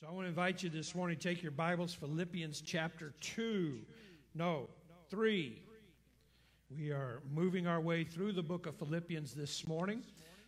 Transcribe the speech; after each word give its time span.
So 0.00 0.06
I 0.06 0.12
want 0.12 0.26
to 0.26 0.28
invite 0.28 0.62
you 0.62 0.70
this 0.70 0.94
morning 0.94 1.16
to 1.16 1.22
take 1.22 1.42
your 1.42 1.50
Bibles, 1.50 1.92
Philippians 1.92 2.60
chapter 2.60 3.14
2. 3.20 3.80
No, 4.32 4.68
3. 5.10 5.60
We 6.70 6.90
are 6.92 7.20
moving 7.34 7.66
our 7.66 7.80
way 7.80 8.04
through 8.04 8.30
the 8.30 8.42
book 8.42 8.66
of 8.66 8.76
Philippians 8.76 9.34
this 9.34 9.66
morning. 9.66 10.04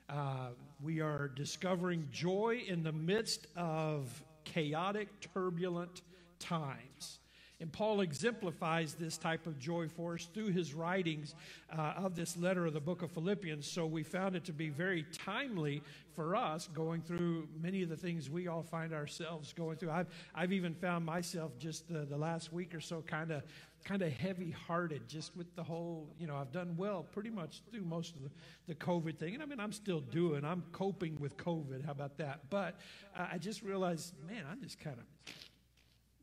Uh, 0.08 0.50
we 0.80 1.00
are 1.00 1.26
discovering 1.26 2.06
joy 2.12 2.62
in 2.68 2.84
the 2.84 2.92
midst 2.92 3.48
of 3.56 4.22
chaotic, 4.44 5.08
turbulent 5.34 6.02
times. 6.38 7.19
And 7.60 7.70
Paul 7.70 8.00
exemplifies 8.00 8.94
this 8.94 9.18
type 9.18 9.46
of 9.46 9.58
joy 9.58 9.88
for 9.88 10.14
us 10.14 10.28
through 10.32 10.48
his 10.48 10.72
writings 10.72 11.34
uh, 11.76 11.94
of 11.96 12.14
this 12.14 12.36
letter 12.36 12.66
of 12.66 12.72
the 12.72 12.80
book 12.80 13.02
of 13.02 13.10
Philippians. 13.10 13.66
So 13.66 13.86
we 13.86 14.02
found 14.02 14.34
it 14.34 14.44
to 14.44 14.52
be 14.52 14.70
very 14.70 15.04
timely 15.12 15.82
for 16.14 16.34
us 16.34 16.68
going 16.72 17.02
through 17.02 17.48
many 17.60 17.82
of 17.82 17.88
the 17.88 17.96
things 17.96 18.30
we 18.30 18.48
all 18.48 18.62
find 18.62 18.92
ourselves 18.92 19.52
going 19.52 19.76
through. 19.76 19.90
I've, 19.90 20.08
I've 20.34 20.52
even 20.52 20.74
found 20.74 21.04
myself 21.04 21.58
just 21.58 21.88
the, 21.88 22.00
the 22.00 22.16
last 22.16 22.52
week 22.52 22.74
or 22.74 22.80
so 22.80 23.02
kind 23.02 23.30
of 23.30 23.42
kind 23.84 24.02
of 24.02 24.12
heavy 24.12 24.50
hearted 24.50 25.08
just 25.08 25.34
with 25.36 25.54
the 25.56 25.62
whole, 25.62 26.06
you 26.18 26.26
know, 26.26 26.36
I've 26.36 26.52
done 26.52 26.74
well 26.76 27.06
pretty 27.12 27.30
much 27.30 27.62
through 27.70 27.82
most 27.82 28.14
of 28.14 28.22
the, 28.22 28.30
the 28.68 28.74
COVID 28.74 29.16
thing. 29.16 29.34
And 29.34 29.42
I 29.42 29.46
mean, 29.46 29.58
I'm 29.60 29.72
still 29.72 30.00
doing, 30.00 30.44
I'm 30.44 30.62
coping 30.72 31.18
with 31.18 31.36
COVID. 31.38 31.84
How 31.84 31.92
about 31.92 32.18
that? 32.18 32.50
But 32.50 32.76
uh, 33.16 33.28
I 33.32 33.38
just 33.38 33.62
realized, 33.62 34.12
man, 34.28 34.44
I'm 34.50 34.60
just 34.60 34.78
kind 34.80 34.96
of 34.98 35.34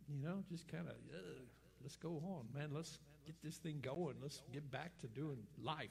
you 0.08 0.22
know, 0.22 0.44
just 0.50 0.68
kind 0.68 0.88
of, 0.88 0.96
let's 1.82 1.96
go 1.96 2.22
on, 2.26 2.46
man. 2.54 2.70
Let's 2.74 3.00
get 3.26 3.36
this 3.44 3.58
thing 3.58 3.80
going. 3.82 4.16
Let's 4.22 4.42
get 4.52 4.70
back 4.72 4.98
to 5.00 5.08
doing 5.08 5.38
life. 5.62 5.90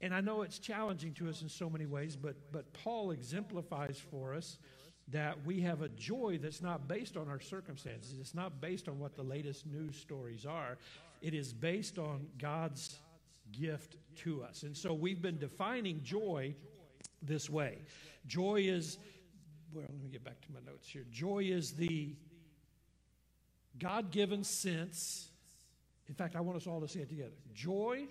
And 0.00 0.14
I 0.14 0.20
know 0.20 0.42
it's 0.42 0.58
challenging 0.58 1.12
to 1.14 1.28
us 1.28 1.42
in 1.42 1.48
so 1.48 1.68
many 1.68 1.86
ways, 1.86 2.16
but, 2.16 2.36
but 2.52 2.72
Paul 2.72 3.10
exemplifies 3.10 3.98
for 4.10 4.34
us 4.34 4.58
that 5.08 5.44
we 5.44 5.60
have 5.60 5.82
a 5.82 5.88
joy 5.90 6.38
that's 6.40 6.62
not 6.62 6.88
based 6.88 7.16
on 7.16 7.28
our 7.28 7.40
circumstances. 7.40 8.14
It's 8.18 8.34
not 8.34 8.60
based 8.60 8.88
on 8.88 8.98
what 8.98 9.16
the 9.16 9.22
latest 9.22 9.66
news 9.66 9.96
stories 9.96 10.46
are. 10.46 10.78
It 11.20 11.34
is 11.34 11.52
based 11.52 11.98
on 11.98 12.26
God's 12.38 12.96
gift 13.52 13.96
to 14.16 14.42
us. 14.42 14.62
And 14.62 14.76
so 14.76 14.94
we've 14.94 15.20
been 15.20 15.38
defining 15.38 16.02
joy 16.02 16.54
this 17.22 17.50
way. 17.50 17.78
Joy 18.26 18.62
is, 18.62 18.98
well, 19.72 19.84
let 19.88 20.02
me 20.02 20.08
get 20.08 20.24
back 20.24 20.40
to 20.42 20.52
my 20.52 20.60
notes 20.64 20.88
here. 20.88 21.04
Joy 21.10 21.44
is 21.44 21.72
the 21.72 22.14
God 23.80 24.10
given 24.12 24.44
sense. 24.44 25.28
In 26.08 26.14
fact, 26.14 26.36
I 26.36 26.40
want 26.40 26.56
us 26.56 26.66
all 26.66 26.80
to 26.80 26.88
say 26.88 27.00
it 27.00 27.08
together. 27.08 27.34
Joy 27.54 28.06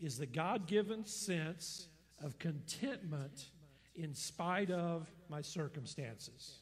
is 0.00 0.16
the 0.16 0.26
God 0.26 0.66
given 0.66 1.04
sense 1.04 1.88
of 2.22 2.38
contentment 2.38 3.50
in 3.94 4.14
spite 4.14 4.70
of 4.70 5.10
my 5.28 5.42
circumstances. 5.42 6.60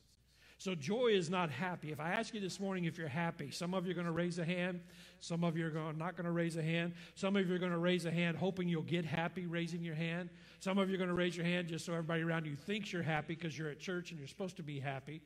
So, 0.60 0.74
joy 0.74 1.08
is 1.08 1.30
not 1.30 1.50
happy. 1.50 1.92
If 1.92 2.00
I 2.00 2.10
ask 2.10 2.34
you 2.34 2.40
this 2.40 2.58
morning 2.58 2.84
if 2.84 2.98
you're 2.98 3.06
happy, 3.06 3.52
some 3.52 3.74
of 3.74 3.86
you 3.86 3.92
are 3.92 3.94
going 3.94 4.06
to 4.06 4.12
raise 4.12 4.40
a 4.40 4.44
hand. 4.44 4.80
Some 5.20 5.44
of 5.44 5.56
you 5.56 5.64
are 5.66 5.70
going, 5.70 5.96
not 5.96 6.16
going 6.16 6.24
to 6.24 6.32
raise 6.32 6.56
a 6.56 6.62
hand. 6.62 6.94
Some 7.14 7.36
of 7.36 7.48
you 7.48 7.54
are 7.54 7.58
going 7.58 7.70
to 7.70 7.78
raise 7.78 8.06
a 8.06 8.10
hand 8.10 8.36
hoping 8.36 8.68
you'll 8.68 8.82
get 8.82 9.04
happy 9.04 9.46
raising 9.46 9.84
your 9.84 9.94
hand. 9.94 10.30
Some 10.58 10.78
of 10.78 10.88
you 10.88 10.96
are 10.96 10.98
going 10.98 11.10
to 11.10 11.14
raise 11.14 11.36
your 11.36 11.46
hand 11.46 11.68
just 11.68 11.84
so 11.84 11.92
everybody 11.92 12.22
around 12.22 12.44
you 12.44 12.56
thinks 12.56 12.92
you're 12.92 13.04
happy 13.04 13.36
because 13.36 13.56
you're 13.56 13.70
at 13.70 13.78
church 13.78 14.10
and 14.10 14.18
you're 14.18 14.26
supposed 14.26 14.56
to 14.56 14.64
be 14.64 14.80
happy. 14.80 15.22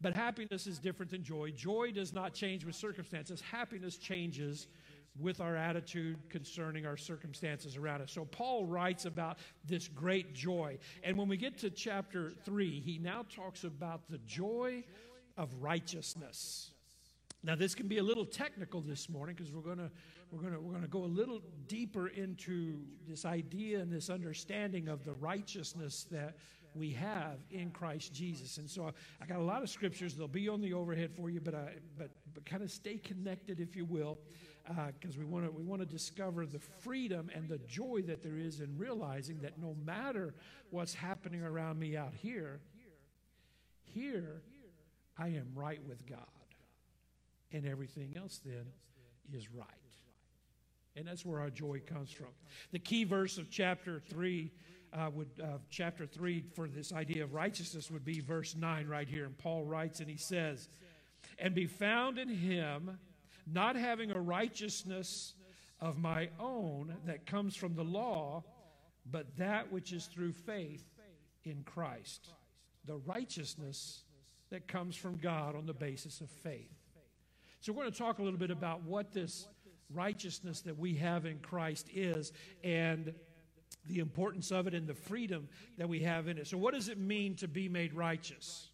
But 0.00 0.14
happiness 0.14 0.66
is 0.66 0.78
different 0.78 1.10
than 1.10 1.22
joy. 1.22 1.52
Joy 1.52 1.90
does 1.92 2.12
not 2.12 2.34
change 2.34 2.64
with 2.64 2.74
circumstances, 2.74 3.40
happiness 3.40 3.96
changes 3.96 4.68
with 5.18 5.40
our 5.40 5.56
attitude 5.56 6.18
concerning 6.28 6.84
our 6.84 6.96
circumstances 6.96 7.76
around 7.76 8.02
us. 8.02 8.12
So 8.12 8.26
Paul 8.26 8.66
writes 8.66 9.06
about 9.06 9.38
this 9.64 9.88
great 9.88 10.34
joy. 10.34 10.78
And 11.02 11.16
when 11.16 11.28
we 11.28 11.38
get 11.38 11.58
to 11.58 11.70
chapter 11.70 12.32
3, 12.44 12.80
he 12.80 12.98
now 12.98 13.24
talks 13.34 13.64
about 13.64 14.10
the 14.10 14.18
joy 14.18 14.84
of 15.38 15.54
righteousness. 15.60 16.70
Now 17.42 17.54
this 17.54 17.74
can 17.74 17.86
be 17.88 17.98
a 17.98 18.02
little 18.02 18.24
technical 18.24 18.80
this 18.80 19.08
morning 19.08 19.36
because 19.36 19.52
we're 19.52 19.62
going 19.62 19.78
to 19.78 19.90
we're 20.32 20.40
going 20.40 20.52
to 20.52 20.60
we're 20.60 20.72
going 20.72 20.82
to 20.82 20.88
go 20.88 21.04
a 21.04 21.06
little 21.06 21.40
deeper 21.68 22.08
into 22.08 22.80
this 23.08 23.24
idea 23.24 23.80
and 23.80 23.92
this 23.92 24.10
understanding 24.10 24.88
of 24.88 25.04
the 25.04 25.12
righteousness 25.12 26.06
that 26.10 26.36
we 26.76 26.90
have 26.92 27.38
in 27.50 27.70
Christ 27.70 28.12
Jesus. 28.12 28.58
And 28.58 28.68
so 28.68 28.92
I 29.20 29.26
got 29.26 29.38
a 29.38 29.42
lot 29.42 29.62
of 29.62 29.70
scriptures. 29.70 30.14
They'll 30.14 30.28
be 30.28 30.48
on 30.48 30.60
the 30.60 30.72
overhead 30.72 31.10
for 31.14 31.30
you, 31.30 31.40
but 31.40 31.54
I, 31.54 31.74
but 31.98 32.10
but 32.34 32.44
kind 32.44 32.62
of 32.62 32.70
stay 32.70 32.98
connected, 32.98 33.60
if 33.60 33.74
you 33.74 33.86
will, 33.86 34.18
because 34.66 35.16
uh, 35.16 35.20
we 35.20 35.24
want 35.24 35.46
to 35.46 35.50
we 35.50 35.62
want 35.62 35.80
to 35.80 35.86
discover 35.86 36.44
the 36.44 36.58
freedom 36.58 37.30
and 37.34 37.48
the 37.48 37.58
joy 37.58 38.02
that 38.06 38.22
there 38.22 38.36
is 38.36 38.60
in 38.60 38.76
realizing 38.76 39.38
that 39.38 39.58
no 39.58 39.74
matter 39.84 40.34
what's 40.70 40.92
happening 40.92 41.42
around 41.42 41.78
me 41.78 41.96
out 41.96 42.12
here, 42.14 42.60
here 43.82 44.42
I 45.18 45.28
am 45.28 45.48
right 45.54 45.82
with 45.86 46.06
God, 46.06 46.18
and 47.52 47.66
everything 47.66 48.14
else 48.16 48.40
then 48.44 48.66
is 49.32 49.50
right. 49.50 49.66
And 50.94 51.06
that's 51.06 51.24
where 51.24 51.40
our 51.40 51.50
joy 51.50 51.80
comes 51.86 52.10
from. 52.10 52.28
The 52.72 52.78
key 52.78 53.04
verse 53.04 53.36
of 53.38 53.50
chapter 53.50 54.00
3 54.08 54.50
uh, 54.92 55.10
would 55.12 55.30
uh, 55.42 55.58
chapter 55.70 56.06
3 56.06 56.44
for 56.54 56.68
this 56.68 56.92
idea 56.92 57.24
of 57.24 57.34
righteousness 57.34 57.90
would 57.90 58.04
be 58.04 58.20
verse 58.20 58.54
9 58.56 58.86
right 58.86 59.08
here. 59.08 59.24
And 59.24 59.36
Paul 59.36 59.64
writes 59.64 60.00
and 60.00 60.08
he 60.08 60.16
says, 60.16 60.68
And 61.38 61.54
be 61.54 61.66
found 61.66 62.18
in 62.18 62.28
him, 62.28 62.98
not 63.46 63.76
having 63.76 64.10
a 64.10 64.20
righteousness 64.20 65.34
of 65.80 65.98
my 65.98 66.30
own 66.40 66.94
that 67.06 67.26
comes 67.26 67.54
from 67.54 67.74
the 67.74 67.84
law, 67.84 68.44
but 69.10 69.36
that 69.36 69.70
which 69.70 69.92
is 69.92 70.06
through 70.06 70.32
faith 70.32 70.84
in 71.44 71.62
Christ. 71.64 72.30
The 72.86 72.96
righteousness 72.96 74.02
that 74.50 74.68
comes 74.68 74.96
from 74.96 75.16
God 75.16 75.54
on 75.54 75.66
the 75.66 75.74
basis 75.74 76.20
of 76.20 76.30
faith. 76.30 76.72
So 77.60 77.72
we're 77.72 77.82
going 77.82 77.92
to 77.92 77.98
talk 77.98 78.18
a 78.18 78.22
little 78.22 78.38
bit 78.38 78.50
about 78.50 78.82
what 78.82 79.12
this 79.12 79.48
righteousness 79.92 80.60
that 80.62 80.78
we 80.78 80.94
have 80.94 81.26
in 81.26 81.38
Christ 81.38 81.88
is 81.92 82.32
and 82.64 83.12
the 83.86 83.98
importance 84.00 84.50
of 84.50 84.66
it 84.66 84.74
and 84.74 84.86
the 84.86 84.94
freedom 84.94 85.48
that 85.78 85.88
we 85.88 86.00
have 86.00 86.28
in 86.28 86.38
it. 86.38 86.46
So, 86.46 86.58
what 86.58 86.74
does 86.74 86.88
it 86.88 86.98
mean 86.98 87.34
to 87.36 87.48
be 87.48 87.68
made 87.68 87.94
righteous? 87.94 88.68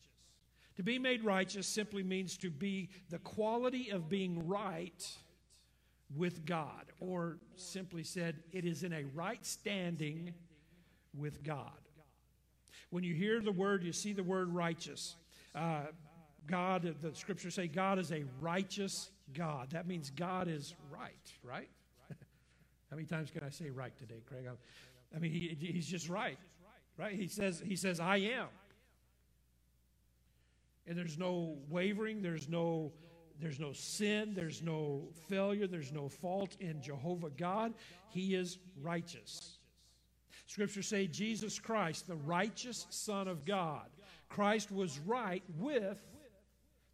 To 0.77 0.83
be 0.83 0.99
made 0.99 1.23
righteous 1.25 1.67
simply 1.67 2.03
means 2.03 2.37
to 2.39 2.51
be 2.51 2.89
the 3.11 3.19
quality 3.19 3.91
of 3.91 4.09
being 4.09 4.47
right 4.49 5.07
with 6.17 6.45
God, 6.45 6.87
or 7.01 7.39
simply 7.57 8.05
said, 8.05 8.37
it 8.53 8.65
is 8.65 8.83
in 8.83 8.93
a 8.93 9.05
right 9.15 9.45
standing 9.45 10.35
with 11.17 11.43
God. 11.43 11.71
When 12.91 13.05
you 13.05 13.15
hear 13.15 13.41
the 13.41 13.53
word, 13.53 13.83
you 13.83 13.93
see 13.93 14.13
the 14.13 14.23
word 14.23 14.53
righteous. 14.53 15.17
Uh, 15.55 15.85
God, 16.47 16.95
the 17.01 17.15
scriptures 17.15 17.55
say 17.55 17.69
God 17.69 17.99
is 17.99 18.13
a 18.13 18.25
righteous 18.41 19.11
God. 19.33 19.71
That 19.71 19.87
means 19.87 20.11
God 20.11 20.49
is 20.49 20.75
right, 20.91 21.33
right? 21.43 21.69
How 22.93 22.97
many 22.97 23.09
times 23.09 23.31
can 23.31 23.43
I 23.43 23.49
say 23.49 23.71
right 23.71 23.97
today, 23.97 24.21
Craig? 24.27 24.45
I 25.17 25.19
mean, 25.19 25.33
he, 25.33 25.57
he's 25.59 25.87
just 25.87 26.11
right, 26.11 26.37
right? 26.99 27.15
He 27.15 27.27
says, 27.27 27.63
he 27.65 27.75
says, 27.75 28.01
I 28.01 28.19
am. 28.19 28.49
And 30.87 30.99
there's 30.99 31.17
no 31.17 31.57
wavering, 31.71 32.21
there's 32.21 32.51
no, 32.51 32.93
there's 33.41 33.59
no 33.59 33.73
sin, 33.73 34.35
there's 34.35 34.63
no 34.63 35.09
failure, 35.31 35.67
there's 35.67 35.91
no 35.91 36.07
fault 36.07 36.55
in 36.61 36.83
Jehovah 36.83 37.31
God. 37.31 37.73
He 38.11 38.35
is 38.35 38.59
righteous. 38.83 39.57
Scriptures 40.47 40.87
say 40.87 41.07
Jesus 41.07 41.59
Christ, 41.59 42.07
the 42.07 42.17
righteous 42.17 42.87
Son 42.91 43.27
of 43.27 43.47
God. 43.47 43.89
Christ 44.29 44.71
was 44.71 44.99
right 45.07 45.43
with 45.59 45.99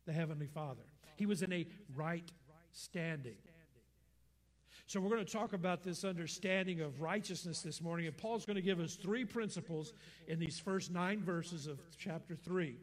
the 0.06 0.12
Heavenly 0.12 0.46
Father. 0.46 0.84
He 1.16 1.26
was 1.26 1.42
in 1.42 1.52
a 1.52 1.66
right 1.96 2.30
standing. 2.70 3.34
So, 4.88 5.00
we're 5.00 5.10
going 5.10 5.26
to 5.26 5.30
talk 5.30 5.52
about 5.52 5.82
this 5.82 6.02
understanding 6.02 6.80
of 6.80 7.02
righteousness 7.02 7.60
this 7.60 7.82
morning. 7.82 8.06
And 8.06 8.16
Paul's 8.16 8.46
going 8.46 8.56
to 8.56 8.62
give 8.62 8.80
us 8.80 8.94
three 8.94 9.26
principles 9.26 9.92
in 10.28 10.38
these 10.38 10.58
first 10.58 10.90
nine 10.90 11.22
verses 11.22 11.66
of 11.66 11.78
chapter 11.98 12.34
3. 12.34 12.74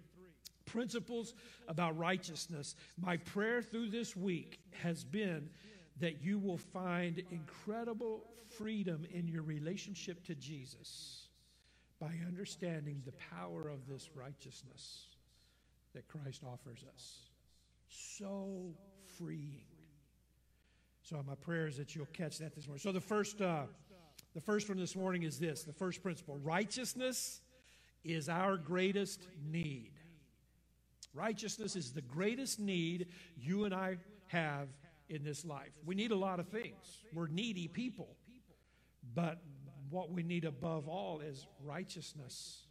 Principles 0.66 1.34
about 1.68 1.98
righteousness. 1.98 2.76
My 3.02 3.18
prayer 3.18 3.64
through 3.64 3.90
this 3.90 4.16
week 4.16 4.60
has 4.84 5.04
been 5.04 5.50
that 6.00 6.22
you 6.22 6.38
will 6.38 6.60
find 6.60 7.24
incredible 7.32 8.22
freedom 8.56 9.08
in 9.12 9.28
your 9.28 9.42
relationship 9.42 10.24
to 10.26 10.36
Jesus 10.36 11.30
by 12.00 12.12
understanding 12.28 13.02
the 13.04 13.14
power 13.36 13.68
of 13.68 13.88
this 13.88 14.12
righteousness 14.14 15.08
that 15.96 16.08
Christ 16.08 16.44
offers 16.46 16.86
us. 16.94 17.18
So 17.88 18.76
freeing. 19.18 19.75
So 21.06 21.24
my 21.28 21.36
prayer 21.36 21.68
is 21.68 21.78
that 21.78 21.96
you'll 21.96 22.08
catch 22.08 22.40
that 22.40 22.56
this 22.56 22.66
morning. 22.66 22.82
So 22.82 22.92
the 22.92 23.00
first, 23.00 23.40
uh, 23.40 23.66
the 24.34 24.42
first 24.42 24.70
one 24.70 24.80
this 24.80 24.96
morning 24.96 25.22
is 25.22 25.38
this: 25.38 25.62
the 25.62 25.72
first 25.72 26.02
principle: 26.02 26.40
righteousness 26.44 27.42
is 28.04 28.28
our 28.28 28.58
greatest 28.58 29.28
need. 29.48 29.92
Righteousness 31.14 31.76
is 31.76 31.94
the 31.94 32.02
greatest 32.02 32.60
need 32.60 33.10
you 33.38 33.66
and 33.66 33.74
I 33.74 33.98
have 34.30 34.68
in 35.08 35.24
this 35.24 35.46
life. 35.46 35.70
We 35.86 35.94
need 35.94 36.10
a 36.10 36.16
lot 36.16 36.40
of 36.40 36.48
things. 36.48 37.04
We're 37.14 37.28
needy 37.28 37.68
people, 37.68 38.10
but 39.14 39.44
what 39.92 40.10
we 40.12 40.24
need 40.24 40.44
above 40.44 40.88
all 40.88 41.20
is 41.20 41.46
righteousness. 41.64 42.66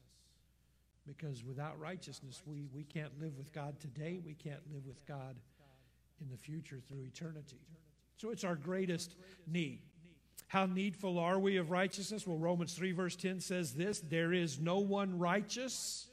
Because 1.06 1.44
without 1.44 1.78
righteousness, 1.78 2.42
we, 2.46 2.66
we 2.74 2.82
can't 2.82 3.20
live 3.20 3.36
with 3.36 3.52
God 3.52 3.78
today. 3.78 4.18
We 4.24 4.34
can't 4.34 4.62
live 4.72 4.86
with 4.86 5.06
God 5.06 5.36
in 6.20 6.28
the 6.30 6.36
future 6.36 6.80
through 6.88 7.02
eternity. 7.02 7.60
So 8.16 8.30
it's 8.30 8.44
our 8.44 8.56
greatest 8.56 9.14
need. 9.46 9.80
How 10.48 10.66
needful 10.66 11.18
are 11.18 11.38
we 11.38 11.56
of 11.56 11.70
righteousness? 11.70 12.26
Well, 12.26 12.38
Romans 12.38 12.74
3, 12.74 12.92
verse 12.92 13.16
10 13.16 13.40
says 13.40 13.74
this 13.74 14.00
There 14.00 14.32
is 14.32 14.60
no 14.60 14.78
one 14.78 15.18
righteous, 15.18 16.06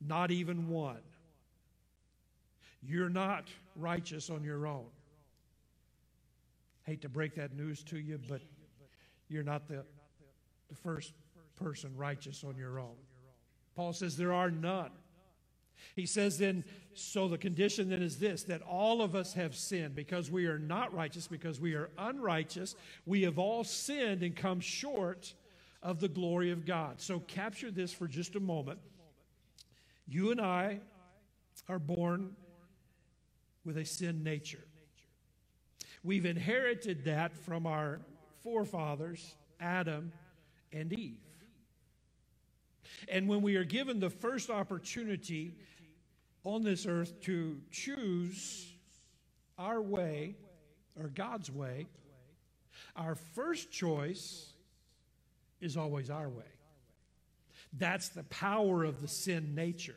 not 0.00 0.30
even 0.30 0.68
one. 0.68 1.00
You're 2.82 3.08
not 3.08 3.48
righteous 3.74 4.30
on 4.30 4.44
your 4.44 4.66
own. 4.66 4.86
Hate 6.84 7.02
to 7.02 7.08
break 7.08 7.34
that 7.34 7.54
news 7.54 7.82
to 7.84 7.98
you, 7.98 8.20
but 8.28 8.40
you're 9.28 9.42
not 9.42 9.68
the, 9.68 9.84
the 10.68 10.74
first 10.76 11.12
person 11.56 11.90
righteous 11.96 12.44
on 12.44 12.56
your 12.56 12.78
own. 12.78 12.94
Paul 13.74 13.92
says 13.92 14.16
there 14.16 14.32
are 14.32 14.50
none. 14.50 14.90
He 15.94 16.06
says 16.06 16.38
then, 16.38 16.64
so 16.94 17.28
the 17.28 17.38
condition 17.38 17.90
then 17.90 18.02
is 18.02 18.18
this 18.18 18.44
that 18.44 18.62
all 18.62 19.02
of 19.02 19.14
us 19.14 19.34
have 19.34 19.54
sinned 19.54 19.94
because 19.94 20.30
we 20.30 20.46
are 20.46 20.58
not 20.58 20.92
righteous, 20.94 21.26
because 21.26 21.60
we 21.60 21.74
are 21.74 21.90
unrighteous. 21.98 22.76
We 23.06 23.22
have 23.22 23.38
all 23.38 23.64
sinned 23.64 24.22
and 24.22 24.34
come 24.34 24.60
short 24.60 25.34
of 25.82 26.00
the 26.00 26.08
glory 26.08 26.50
of 26.50 26.66
God. 26.66 27.00
So 27.00 27.20
capture 27.20 27.70
this 27.70 27.92
for 27.92 28.08
just 28.08 28.34
a 28.36 28.40
moment. 28.40 28.78
You 30.06 30.30
and 30.30 30.40
I 30.40 30.80
are 31.68 31.78
born 31.78 32.34
with 33.64 33.76
a 33.76 33.84
sin 33.84 34.22
nature. 34.22 34.64
We've 36.02 36.26
inherited 36.26 37.04
that 37.04 37.36
from 37.36 37.66
our 37.66 38.00
forefathers, 38.42 39.34
Adam 39.60 40.12
and 40.72 40.92
Eve. 40.92 41.18
And 43.08 43.28
when 43.28 43.42
we 43.42 43.56
are 43.56 43.64
given 43.64 44.00
the 44.00 44.10
first 44.10 44.50
opportunity 44.50 45.54
on 46.44 46.62
this 46.62 46.86
earth 46.86 47.20
to 47.22 47.60
choose 47.70 48.72
our 49.58 49.80
way 49.80 50.34
or 50.98 51.08
God's 51.08 51.50
way, 51.50 51.86
our 52.96 53.14
first 53.14 53.70
choice 53.70 54.52
is 55.60 55.76
always 55.76 56.10
our 56.10 56.28
way. 56.28 56.44
That's 57.72 58.08
the 58.08 58.24
power 58.24 58.84
of 58.84 59.00
the 59.00 59.08
sin 59.08 59.54
nature. 59.54 59.96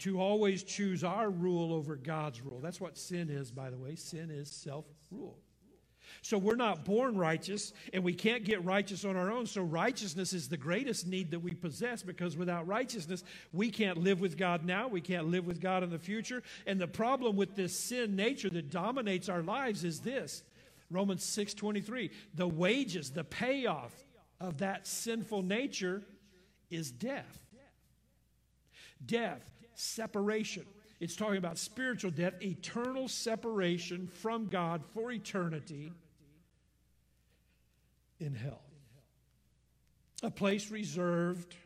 To 0.00 0.20
always 0.20 0.64
choose 0.64 1.04
our 1.04 1.30
rule 1.30 1.72
over 1.72 1.94
God's 1.94 2.40
rule. 2.40 2.60
That's 2.60 2.80
what 2.80 2.98
sin 2.98 3.30
is, 3.30 3.52
by 3.52 3.70
the 3.70 3.78
way. 3.78 3.94
Sin 3.94 4.30
is 4.30 4.50
self 4.50 4.84
rule. 5.10 5.38
So 6.20 6.36
we're 6.36 6.56
not 6.56 6.84
born 6.84 7.16
righteous, 7.16 7.72
and 7.92 8.04
we 8.04 8.12
can't 8.12 8.44
get 8.44 8.64
righteous 8.64 9.04
on 9.04 9.16
our 9.16 9.30
own. 9.30 9.46
So 9.46 9.62
righteousness 9.62 10.32
is 10.32 10.48
the 10.48 10.56
greatest 10.56 11.06
need 11.06 11.30
that 11.30 11.40
we 11.40 11.52
possess 11.52 12.02
because 12.02 12.36
without 12.36 12.66
righteousness, 12.66 13.24
we 13.52 13.70
can't 13.70 13.98
live 13.98 14.20
with 14.20 14.36
God 14.36 14.64
now. 14.64 14.88
We 14.88 15.00
can't 15.00 15.28
live 15.28 15.46
with 15.46 15.60
God 15.60 15.82
in 15.82 15.90
the 15.90 15.98
future. 15.98 16.42
And 16.66 16.80
the 16.80 16.86
problem 16.86 17.36
with 17.36 17.56
this 17.56 17.76
sin 17.78 18.14
nature 18.14 18.50
that 18.50 18.70
dominates 18.70 19.28
our 19.28 19.42
lives 19.42 19.84
is 19.84 20.00
this 20.00 20.42
Romans 20.90 21.24
6 21.24 21.54
23. 21.54 22.10
The 22.34 22.46
wages, 22.46 23.10
the 23.10 23.24
payoff 23.24 23.92
of 24.40 24.58
that 24.58 24.86
sinful 24.86 25.42
nature 25.42 26.02
is 26.70 26.90
death. 26.90 27.38
Death, 29.04 29.50
separation. 29.74 30.64
It's 31.02 31.16
talking 31.16 31.36
about 31.36 31.58
spiritual 31.58 32.12
death, 32.12 32.34
eternal 32.40 33.08
separation 33.08 34.06
from 34.06 34.46
God 34.46 34.84
for 34.94 35.10
eternity 35.10 35.92
in 38.20 38.36
hell. 38.36 38.62
A 40.22 40.30
place 40.30 40.70
reserved 40.70 41.56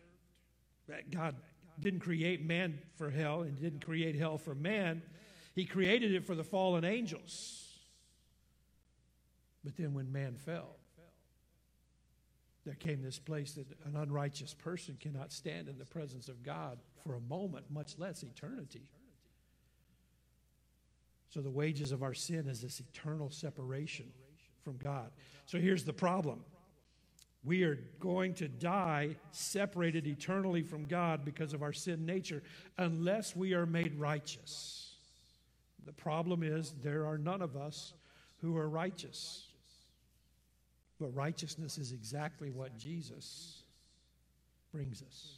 that 0.88 1.11
God 1.11 1.35
didn't 1.79 2.00
create 2.00 2.47
man 2.47 2.79
for 2.97 3.11
hell 3.11 3.43
and 3.43 3.61
didn't 3.61 3.85
create 3.85 4.17
hell 4.17 4.38
for 4.38 4.55
man. 4.55 5.03
He 5.55 5.67
created 5.67 6.15
it 6.15 6.25
for 6.25 6.35
the 6.35 6.43
fallen 6.43 6.87
angels. 6.87 7.62
But 9.62 9.77
then 9.77 9.93
when 9.93 10.11
man 10.11 10.37
fell, 10.37 10.77
there 12.65 12.73
came 12.73 13.03
this 13.03 13.19
place 13.19 13.53
that 13.53 13.67
an 13.85 13.97
unrighteous 13.97 14.55
person 14.55 14.97
cannot 14.99 15.31
stand 15.31 15.69
in 15.69 15.77
the 15.77 15.85
presence 15.85 16.29
of 16.29 16.43
God 16.43 16.79
for 17.05 17.17
a 17.17 17.21
moment, 17.21 17.67
much 17.71 17.99
less 17.99 18.23
eternity. 18.23 18.88
So 21.37 21.43
the 21.43 21.50
wages 21.50 21.93
of 21.93 22.03
our 22.03 22.15
sin 22.15 22.47
is 22.49 22.62
this 22.62 22.81
eternal 22.81 23.29
separation 23.29 24.06
from 24.65 24.79
God. 24.79 25.11
So 25.44 25.59
here's 25.59 25.85
the 25.85 25.93
problem 25.93 26.41
we 27.44 27.62
are 27.65 27.79
going 28.00 28.33
to 28.37 28.49
die 28.49 29.17
separated 29.33 30.06
eternally 30.06 30.62
from 30.62 30.85
God 30.85 31.27
because 31.27 31.53
of 31.53 31.62
our 31.62 31.75
sin 31.75 32.06
nature 32.06 32.43
unless 32.79 33.37
we 33.37 33.53
are 33.53 33.67
made 33.67 33.97
righteous. 33.97 34.94
The 35.85 35.93
problem 35.93 36.43
is 36.43 36.73
there 36.83 37.05
are 37.05 37.19
none 37.19 37.43
of 37.43 37.55
us 37.55 37.93
who 38.41 38.56
are 38.56 38.71
righteous. 38.71 39.44
But 40.99 41.15
righteousness 41.15 41.77
is 41.77 41.93
exactly 41.93 42.49
what 42.49 42.79
Jesus 42.79 43.62
brings 44.73 45.03
us. 45.03 45.37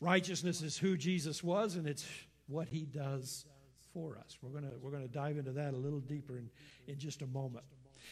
Righteousness 0.00 0.62
is 0.62 0.78
who 0.78 0.96
Jesus 0.96 1.42
was, 1.42 1.74
and 1.74 1.88
it's 1.88 2.06
what 2.46 2.68
he 2.68 2.84
does 2.84 3.46
for 3.92 4.18
us. 4.18 4.38
We're 4.42 4.50
going 4.50 4.70
we're 4.80 4.98
to 4.98 5.08
dive 5.08 5.38
into 5.38 5.52
that 5.52 5.74
a 5.74 5.76
little 5.76 6.00
deeper 6.00 6.38
in, 6.38 6.48
in 6.88 6.98
just 6.98 7.22
a 7.22 7.26
moment. 7.26 7.64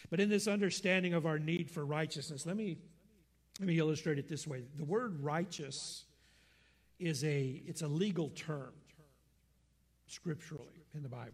But 0.08 0.20
in 0.20 0.28
this 0.28 0.46
understanding 0.46 1.14
of 1.14 1.26
our 1.26 1.38
need 1.38 1.70
for 1.70 1.84
righteousness, 1.84 2.46
let 2.46 2.56
me, 2.56 2.78
let 3.58 3.68
me 3.68 3.78
illustrate 3.78 4.18
it 4.18 4.28
this 4.28 4.46
way. 4.46 4.64
The 4.76 4.84
word 4.84 5.22
righteous 5.22 6.04
is 6.98 7.24
a, 7.24 7.62
it's 7.66 7.82
a 7.82 7.88
legal 7.88 8.28
term 8.30 8.72
scripturally 10.06 10.84
in 10.94 11.02
the 11.02 11.08
Bible. 11.08 11.32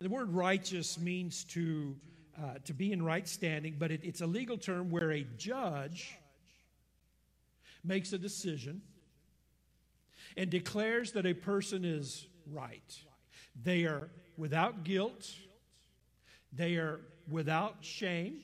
The 0.00 0.08
word 0.08 0.30
righteous 0.30 0.98
means 0.98 1.44
to, 1.44 1.94
uh, 2.36 2.54
to 2.64 2.74
be 2.74 2.92
in 2.92 3.02
right 3.02 3.26
standing, 3.28 3.76
but 3.78 3.90
it, 3.90 4.00
it's 4.02 4.20
a 4.20 4.26
legal 4.26 4.58
term 4.58 4.90
where 4.90 5.12
a 5.12 5.24
judge 5.36 6.18
makes 7.84 8.12
a 8.12 8.18
decision 8.18 8.82
and 10.36 10.50
declares 10.50 11.12
that 11.12 11.26
a 11.26 11.34
person 11.34 11.84
is 11.84 12.26
right. 12.50 12.98
They 13.60 13.84
are 13.84 14.10
without 14.36 14.84
guilt, 14.84 15.30
they 16.52 16.76
are 16.76 17.00
without 17.28 17.76
shame. 17.80 18.40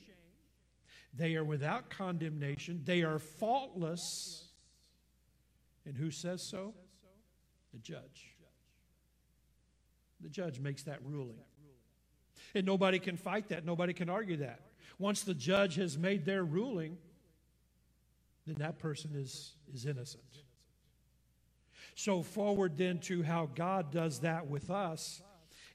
They 1.14 1.34
are 1.34 1.44
without 1.44 1.90
condemnation. 1.90 2.82
They 2.84 3.02
are 3.02 3.19
faultless. 3.19 4.44
And 5.84 5.96
who 5.96 6.10
says 6.10 6.43
so? 6.43 6.75
The 7.72 7.78
judge. 7.78 8.37
The 10.20 10.29
judge 10.29 10.60
makes 10.60 10.84
that 10.84 11.00
ruling. 11.05 11.38
And 12.55 12.65
nobody 12.65 12.98
can 12.98 13.17
fight 13.17 13.48
that. 13.48 13.65
Nobody 13.65 13.93
can 13.93 14.08
argue 14.08 14.38
that. 14.38 14.60
Once 14.98 15.22
the 15.22 15.34
judge 15.34 15.77
has 15.77 15.98
made 15.98 16.24
their 16.24 16.44
ruling, 16.44 16.96
then 18.46 18.56
that 18.58 18.79
person 18.79 19.12
is, 19.15 19.55
is 19.72 19.86
innocent. 19.86 20.22
So, 21.98 22.22
forward 22.22 22.78
then 22.78 23.00
to 23.00 23.24
how 23.24 23.46
God 23.56 23.90
does 23.90 24.20
that 24.20 24.46
with 24.46 24.70
us 24.70 25.20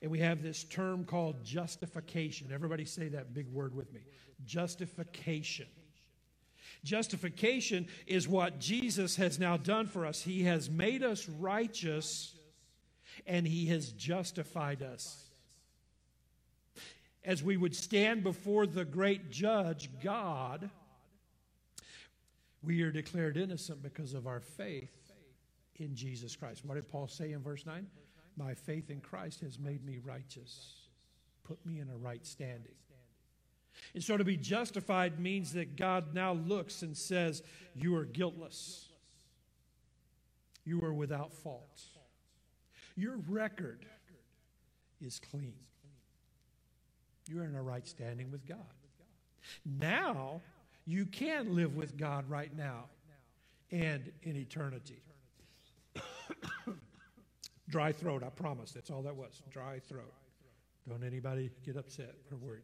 and 0.02 0.10
we 0.10 0.20
have 0.20 0.42
this 0.42 0.64
term 0.64 1.04
called 1.04 1.44
justification. 1.44 2.48
Everybody 2.54 2.86
say 2.86 3.10
that 3.10 3.34
big 3.34 3.52
word 3.52 3.76
with 3.76 3.92
me 3.92 4.00
justification. 4.46 5.68
Justification 6.86 7.88
is 8.08 8.26
what 8.26 8.58
Jesus 8.58 9.18
has 9.18 9.38
now 9.38 9.58
done 9.58 9.86
for 9.86 10.06
us. 10.06 10.22
He 10.22 10.44
has 10.44 10.70
made 10.70 11.04
us 11.04 11.28
righteous 11.28 12.34
and 13.28 13.46
He 13.46 13.66
has 13.66 13.92
justified 13.92 14.82
us. 14.82 15.26
As 17.26 17.44
we 17.44 17.58
would 17.58 17.76
stand 17.76 18.24
before 18.24 18.66
the 18.66 18.86
great 18.86 19.30
judge, 19.30 19.90
God, 20.02 20.70
we 22.62 22.82
are 22.82 22.92
declared 22.92 23.36
innocent 23.36 23.84
because 23.84 24.14
of 24.14 24.26
our 24.26 24.40
faith 24.40 25.03
in 25.78 25.96
Jesus 25.96 26.36
Christ. 26.36 26.66
What 26.66 26.76
did 26.76 26.88
Paul 26.88 27.08
say 27.08 27.32
in 27.32 27.42
verse 27.42 27.66
9? 27.66 27.88
My 28.38 28.54
faith 28.54 28.90
in 28.90 29.00
Christ 29.00 29.42
has 29.42 29.60
made 29.60 29.86
me 29.86 30.00
righteous, 30.04 30.88
put 31.44 31.64
me 31.66 31.80
in 31.80 31.90
a 31.90 31.98
right 31.98 32.26
standing. 32.26 32.74
And 33.94 34.04
so 34.04 34.18
to 34.18 34.24
be 34.24 34.38
justified 34.38 35.20
means 35.20 35.54
that 35.54 35.76
God 35.76 36.14
now 36.14 36.34
looks 36.34 36.82
and 36.82 36.96
says, 36.96 37.44
You 37.76 37.96
are 37.96 38.06
guiltless. 38.06 38.90
You 40.66 40.82
are 40.82 40.94
without 40.94 41.34
fault. 41.34 41.82
Your 42.96 43.18
record 43.28 43.86
is 45.02 45.20
clean. 45.20 45.56
You're 47.28 47.46
in 47.46 47.56
a 47.56 47.62
right 47.62 47.86
standing 47.86 48.32
with 48.32 48.46
God. 48.48 48.58
Now, 49.66 50.42
you 50.86 51.06
can 51.06 51.56
live 51.56 51.76
with 51.76 51.98
God 51.98 52.30
right 52.30 52.56
now 52.56 52.86
and 53.72 54.12
in 54.24 54.38
eternity. 54.38 55.02
Dry 57.70 57.92
throat, 57.92 58.24
I 58.24 58.30
promise. 58.30 58.72
That's 58.72 58.90
all 58.90 59.02
that 59.04 59.16
was. 59.16 59.42
Dry 59.52 59.80
throat. 59.80 60.14
Don't 60.88 61.04
anybody 61.04 61.50
get 61.66 61.78
upset 61.78 62.16
or 62.32 62.38
worried. 62.38 62.64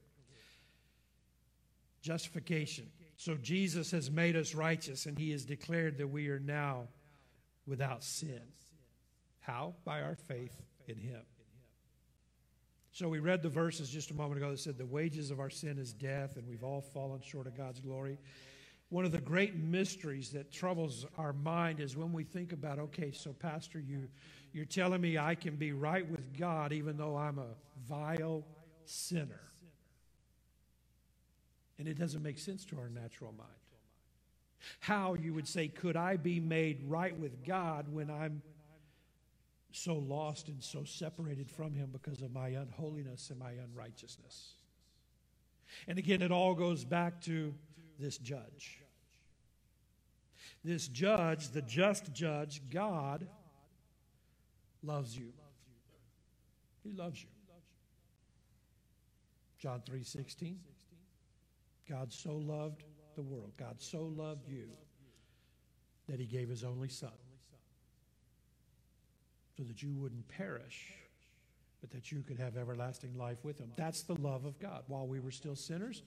Justification. 2.02 2.86
So 3.18 3.36
Jesus 3.36 3.92
has 3.92 4.10
made 4.10 4.36
us 4.36 4.56
righteous, 4.56 5.06
and 5.06 5.18
he 5.18 5.32
has 5.32 5.46
declared 5.46 5.98
that 5.98 6.08
we 6.08 6.30
are 6.30 6.40
now 6.40 6.88
without 7.66 8.04
sin. 8.04 8.42
How? 9.40 9.76
By 9.84 10.02
our 10.02 10.16
faith 10.16 10.62
in 10.88 10.98
him. 10.98 11.22
So 12.92 13.08
we 13.08 13.20
read 13.20 13.42
the 13.42 13.50
verses 13.50 13.90
just 13.90 14.12
a 14.12 14.14
moment 14.14 14.38
ago 14.42 14.52
that 14.52 14.60
said, 14.60 14.78
The 14.78 14.86
wages 14.86 15.32
of 15.32 15.40
our 15.40 15.50
sin 15.50 15.78
is 15.78 15.94
death, 15.94 16.36
and 16.36 16.48
we've 16.48 16.64
all 16.64 16.82
fallen 16.82 17.22
short 17.22 17.48
of 17.48 17.56
God's 17.56 17.80
glory. 17.80 18.18
One 18.90 19.06
of 19.06 19.12
the 19.12 19.22
great 19.22 19.56
mysteries 19.56 20.32
that 20.32 20.52
troubles 20.52 21.06
our 21.18 21.34
mind 21.34 21.80
is 21.80 21.96
when 21.96 22.12
we 22.12 22.24
think 22.24 22.54
about, 22.54 22.80
okay, 22.80 23.12
so 23.12 23.34
Pastor, 23.34 23.80
you, 23.80 24.08
you're 24.52 24.66
telling 24.66 25.00
me 25.00 25.18
I 25.18 25.36
can 25.36 25.56
be 25.58 25.74
right 25.74 26.10
with 26.10 26.38
God 26.38 26.74
even 26.74 26.98
though 26.98 27.16
I'm 27.16 27.38
a 27.38 27.54
vile 27.88 28.44
sinner. 28.86 29.42
And 31.78 31.88
it 31.88 32.00
doesn't 32.00 32.24
make 32.24 32.40
sense 32.40 32.66
to 32.66 32.78
our 32.78 32.90
natural 32.90 33.32
mind. 33.38 33.50
How, 34.80 35.14
you 35.14 35.34
would 35.34 35.48
say, 35.48 35.68
could 35.68 35.96
I 35.96 36.18
be 36.18 36.40
made 36.40 36.84
right 36.88 37.18
with 37.18 37.46
God 37.46 37.88
when 37.94 38.10
I'm 38.10 38.42
so 39.72 39.96
lost 39.96 40.48
and 40.48 40.62
so 40.62 40.84
separated 40.84 41.50
from 41.50 41.74
Him 41.74 41.90
because 41.92 42.22
of 42.22 42.34
my 42.34 42.50
unholiness 42.50 43.30
and 43.30 43.40
my 43.40 43.52
unrighteousness? 43.52 44.54
And 45.88 45.98
again, 45.98 46.22
it 46.22 46.32
all 46.32 46.56
goes 46.56 46.84
back 46.84 47.22
to 47.22 47.54
this 48.00 48.18
judge. 48.18 48.82
This 50.64 50.88
judge, 50.88 51.50
the 51.50 51.62
just 51.62 52.12
judge, 52.14 52.62
God, 52.70 53.28
loves 54.84 55.18
you. 55.18 55.32
He 56.84 56.92
loves 56.92 57.22
you. 57.22 57.30
John 59.60 59.82
3 59.86 60.04
16. 60.04 60.60
God 61.88 62.14
so 62.14 62.36
loved 62.36 62.84
the 63.16 63.22
world, 63.22 63.52
God 63.58 63.76
so 63.80 64.12
loved 64.16 64.48
you 64.48 64.70
that 66.08 66.20
he 66.20 66.26
gave 66.26 66.50
his 66.50 66.64
only 66.64 66.88
son 66.88 67.12
so 69.58 69.64
that 69.64 69.84
you 69.84 69.94
wouldn't 69.94 70.28
perish, 70.30 70.94
but 71.82 71.92
that 71.92 72.12
you 72.12 72.24
could 72.26 72.40
have 72.40 72.56
everlasting 72.56 73.18
life 73.18 73.44
with 73.44 73.60
him. 73.60 73.72
That's 73.76 74.04
the 74.04 74.16
love 74.16 74.46
of 74.46 74.58
God. 74.60 74.84
While 74.88 75.08
we 75.08 75.20
were 75.20 75.32
still 75.32 75.56
sinners, 75.56 76.04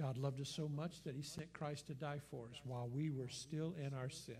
God 0.00 0.16
loved 0.16 0.40
us 0.40 0.48
so 0.48 0.68
much 0.68 1.02
that 1.02 1.14
he 1.14 1.22
sent 1.22 1.52
Christ 1.52 1.86
to 1.88 1.94
die 1.94 2.20
for 2.30 2.46
us 2.50 2.60
while 2.64 2.88
we 2.88 3.10
were 3.10 3.28
still 3.28 3.74
in 3.78 3.92
our 3.92 4.08
sin. 4.08 4.34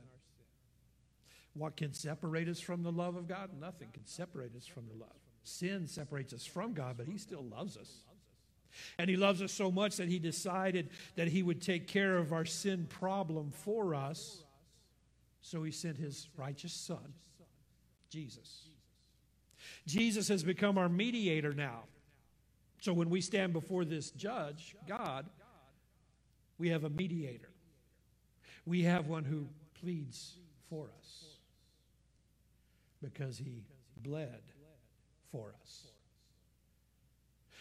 What 1.54 1.76
can 1.76 1.92
separate 1.92 2.48
us 2.48 2.60
from 2.60 2.82
the 2.82 2.92
love 2.92 3.16
of 3.16 3.28
God? 3.28 3.50
Nothing 3.60 3.88
can 3.92 4.06
separate 4.06 4.56
us 4.56 4.66
from 4.66 4.84
the 4.88 4.98
love. 4.98 5.16
Sin 5.42 5.86
separates 5.86 6.32
us 6.32 6.46
from 6.46 6.72
God, 6.72 6.96
but 6.96 7.06
he 7.06 7.18
still 7.18 7.44
loves 7.44 7.76
us. 7.76 7.90
And 8.98 9.08
He 9.08 9.16
loves 9.16 9.42
us 9.42 9.52
so 9.52 9.70
much 9.70 9.96
that 9.96 10.08
He 10.08 10.18
decided 10.18 10.90
that 11.16 11.28
He 11.28 11.42
would 11.42 11.60
take 11.60 11.86
care 11.86 12.18
of 12.18 12.32
our 12.32 12.44
sin 12.44 12.86
problem 12.88 13.50
for 13.50 13.94
us. 13.94 14.44
So 15.40 15.62
He 15.62 15.72
sent 15.72 15.96
His 15.96 16.28
righteous 16.36 16.72
Son, 16.72 17.14
Jesus. 18.10 18.68
Jesus 19.86 20.28
has 20.28 20.42
become 20.42 20.78
our 20.78 20.88
mediator 20.88 21.52
now. 21.52 21.84
So 22.80 22.92
when 22.92 23.10
we 23.10 23.20
stand 23.20 23.52
before 23.52 23.84
this 23.84 24.10
judge, 24.10 24.74
God, 24.88 25.26
we 26.60 26.68
have 26.68 26.84
a 26.84 26.90
mediator. 26.90 27.48
We 28.66 28.82
have 28.82 29.08
one 29.08 29.24
who 29.24 29.48
pleads 29.80 30.34
for 30.68 30.90
us 30.98 31.24
because 33.02 33.38
he 33.38 33.64
bled 33.96 34.42
for 35.32 35.54
us. 35.62 35.86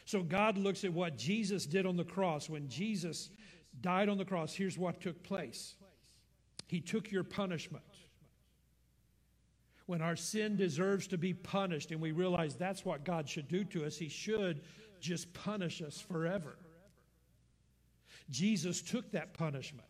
So 0.03 0.21
God 0.21 0.57
looks 0.57 0.83
at 0.83 0.91
what 0.91 1.17
Jesus 1.17 1.65
did 1.65 1.85
on 1.85 1.95
the 1.95 2.03
cross. 2.03 2.49
When 2.49 2.67
Jesus 2.67 3.29
died 3.79 4.09
on 4.09 4.17
the 4.17 4.25
cross, 4.25 4.53
here's 4.53 4.77
what 4.77 4.99
took 4.99 5.23
place 5.23 5.75
He 6.67 6.81
took 6.81 7.09
your 7.09 7.23
punishment. 7.23 7.83
When 9.85 10.01
our 10.01 10.17
sin 10.17 10.57
deserves 10.57 11.07
to 11.07 11.17
be 11.17 11.33
punished, 11.33 11.91
and 11.91 12.01
we 12.01 12.11
realize 12.11 12.55
that's 12.55 12.83
what 12.83 13.05
God 13.05 13.29
should 13.29 13.47
do 13.47 13.63
to 13.65 13.85
us, 13.85 13.97
He 13.97 14.09
should 14.09 14.61
just 14.99 15.33
punish 15.33 15.81
us 15.81 16.01
forever. 16.01 16.57
Jesus 18.29 18.81
took 18.81 19.11
that 19.11 19.33
punishment. 19.33 19.87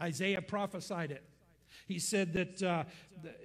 Isaiah 0.00 0.42
prophesied 0.42 1.10
it. 1.10 1.24
He 1.86 1.98
said 1.98 2.32
that, 2.34 2.62
uh, 2.62 2.84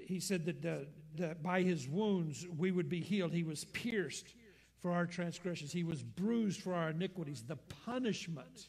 he 0.06 0.20
said 0.20 0.46
that, 0.46 0.88
that 1.18 1.44
by 1.44 1.62
his 1.62 1.88
wounds 1.88 2.48
we 2.58 2.72
would 2.72 2.90
be 2.90 3.02
healed. 3.02 3.34
He 3.34 3.44
was 3.44 3.66
pierced 3.66 4.36
for 4.80 4.92
our 4.92 5.06
transgressions, 5.06 5.72
he 5.72 5.86
was 5.86 6.04
bruised 6.04 6.62
for 6.62 6.74
our 6.74 6.90
iniquities. 6.90 7.42
The 7.48 7.56
punishment 7.86 8.68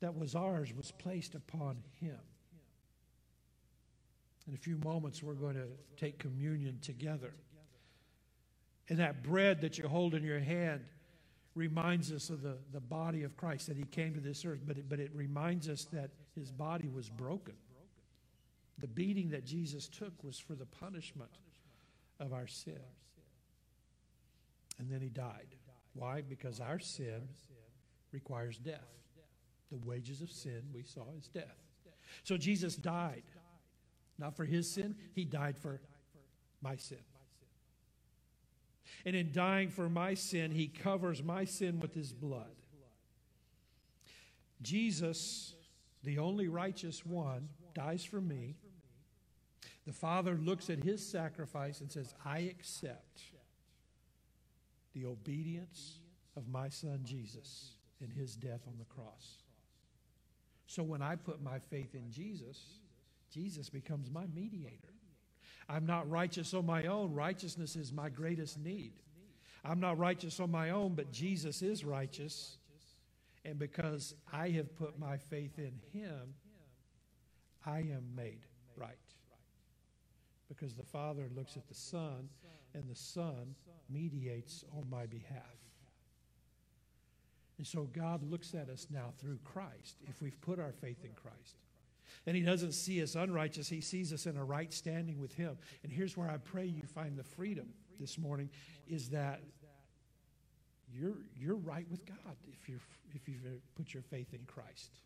that 0.00 0.16
was 0.16 0.34
ours 0.34 0.72
was 0.76 0.90
placed 0.90 1.36
upon 1.36 1.76
him. 2.00 2.18
In 4.48 4.54
a 4.54 4.56
few 4.56 4.76
moments, 4.78 5.22
we're 5.22 5.34
going 5.34 5.54
to 5.54 5.68
take 5.96 6.18
communion 6.18 6.80
together. 6.82 7.34
And 8.88 8.98
that 8.98 9.22
bread 9.22 9.60
that 9.60 9.78
you 9.78 9.86
hold 9.86 10.14
in 10.14 10.24
your 10.24 10.40
hand 10.40 10.84
reminds 11.54 12.12
us 12.12 12.30
of 12.30 12.42
the, 12.42 12.56
the 12.72 12.80
body 12.80 13.22
of 13.22 13.36
Christ, 13.36 13.68
that 13.68 13.76
he 13.76 13.84
came 13.84 14.14
to 14.14 14.20
this 14.20 14.44
earth, 14.44 14.60
but 14.66 14.78
it, 14.78 14.88
but 14.88 14.98
it 14.98 15.10
reminds 15.14 15.68
us 15.68 15.86
that 15.92 16.10
his 16.34 16.50
body 16.50 16.88
was 16.88 17.08
broken. 17.08 17.54
The 18.78 18.88
beating 18.88 19.30
that 19.30 19.44
Jesus 19.44 19.88
took 19.88 20.24
was 20.24 20.38
for 20.38 20.54
the 20.54 20.66
punishment 20.66 21.30
of 22.18 22.32
our 22.32 22.48
sin. 22.48 22.80
And 24.78 24.90
then 24.90 25.00
he 25.00 25.08
died. 25.08 25.54
Why? 25.94 26.22
Because 26.22 26.58
our 26.58 26.80
sin 26.80 27.28
requires 28.10 28.58
death. 28.58 28.80
The 29.70 29.78
wages 29.86 30.20
of 30.20 30.30
sin 30.30 30.62
we 30.74 30.82
saw 30.82 31.04
is 31.16 31.28
death. 31.28 31.56
So 32.24 32.36
Jesus 32.36 32.74
died. 32.74 33.22
Not 34.18 34.36
for 34.36 34.44
his 34.44 34.70
sin, 34.70 34.96
he 35.12 35.24
died 35.24 35.56
for 35.56 35.80
my 36.62 36.76
sin. 36.76 36.98
And 39.04 39.14
in 39.14 39.32
dying 39.32 39.68
for 39.68 39.88
my 39.88 40.14
sin, 40.14 40.50
he 40.50 40.66
covers 40.68 41.22
my 41.22 41.44
sin 41.44 41.80
with 41.80 41.94
his 41.94 42.12
blood. 42.12 42.54
Jesus, 44.62 45.54
the 46.02 46.18
only 46.18 46.48
righteous 46.48 47.04
one, 47.04 47.48
dies 47.74 48.04
for 48.04 48.20
me. 48.20 48.56
The 49.86 49.92
Father 49.92 50.34
looks 50.34 50.70
at 50.70 50.82
his 50.82 51.06
sacrifice 51.06 51.80
and 51.80 51.92
says, 51.92 52.14
I 52.24 52.40
accept 52.40 53.22
the 54.94 55.04
obedience 55.04 55.98
of 56.36 56.48
my 56.48 56.68
son 56.68 57.00
Jesus 57.04 57.72
in 58.00 58.10
his 58.10 58.34
death 58.36 58.60
on 58.66 58.74
the 58.78 58.84
cross. 58.84 59.42
So 60.66 60.82
when 60.82 61.02
I 61.02 61.16
put 61.16 61.42
my 61.42 61.58
faith 61.58 61.94
in 61.94 62.10
Jesus, 62.10 62.80
Jesus 63.30 63.68
becomes 63.68 64.10
my 64.10 64.24
mediator. 64.34 64.94
I'm 65.68 65.86
not 65.86 66.08
righteous 66.10 66.54
on 66.54 66.66
my 66.66 66.84
own. 66.84 67.14
Righteousness 67.14 67.76
is 67.76 67.92
my 67.92 68.08
greatest 68.08 68.58
need. 68.58 68.92
I'm 69.64 69.80
not 69.80 69.98
righteous 69.98 70.40
on 70.40 70.50
my 70.50 70.70
own, 70.70 70.94
but 70.94 71.10
Jesus 71.10 71.62
is 71.62 71.84
righteous. 71.84 72.58
And 73.44 73.58
because 73.58 74.14
I 74.32 74.50
have 74.50 74.74
put 74.76 74.98
my 74.98 75.16
faith 75.16 75.58
in 75.58 75.72
him, 75.92 76.34
I 77.64 77.78
am 77.78 78.04
made 78.14 78.46
right. 78.76 78.94
Because 80.48 80.74
the 80.74 80.84
Father 80.84 81.28
looks 81.34 81.56
at 81.56 81.66
the 81.66 81.74
Son, 81.74 82.28
and 82.74 82.84
the 82.88 82.94
Son 82.94 83.54
mediates 83.88 84.64
on 84.76 84.88
my 84.90 85.06
behalf. 85.06 85.56
And 87.56 87.66
so 87.66 87.88
God 87.92 88.22
looks 88.22 88.54
at 88.54 88.68
us 88.68 88.88
now 88.90 89.12
through 89.18 89.38
Christ 89.44 89.96
if 90.08 90.20
we've 90.20 90.40
put 90.40 90.58
our 90.58 90.72
faith 90.72 91.04
in 91.04 91.12
Christ. 91.12 91.56
And 92.26 92.36
He 92.36 92.42
doesn't 92.42 92.72
see 92.72 93.02
us 93.02 93.14
unrighteous, 93.14 93.68
He 93.68 93.80
sees 93.80 94.12
us 94.12 94.26
in 94.26 94.36
a 94.36 94.44
right 94.44 94.72
standing 94.72 95.20
with 95.20 95.34
Him. 95.34 95.56
And 95.82 95.92
here's 95.92 96.16
where 96.16 96.30
I 96.30 96.38
pray 96.38 96.66
you 96.66 96.82
find 96.82 97.16
the 97.16 97.24
freedom 97.24 97.68
this 98.00 98.18
morning 98.18 98.50
is 98.88 99.10
that 99.10 99.40
you're, 100.92 101.16
you're 101.36 101.56
right 101.56 101.86
with 101.90 102.06
God 102.06 102.36
if, 102.46 102.68
you're, 102.68 102.80
if 103.14 103.28
you've 103.28 103.42
put 103.74 103.92
your 103.92 104.02
faith 104.02 104.32
in 104.32 104.40
Christ. 104.46 105.00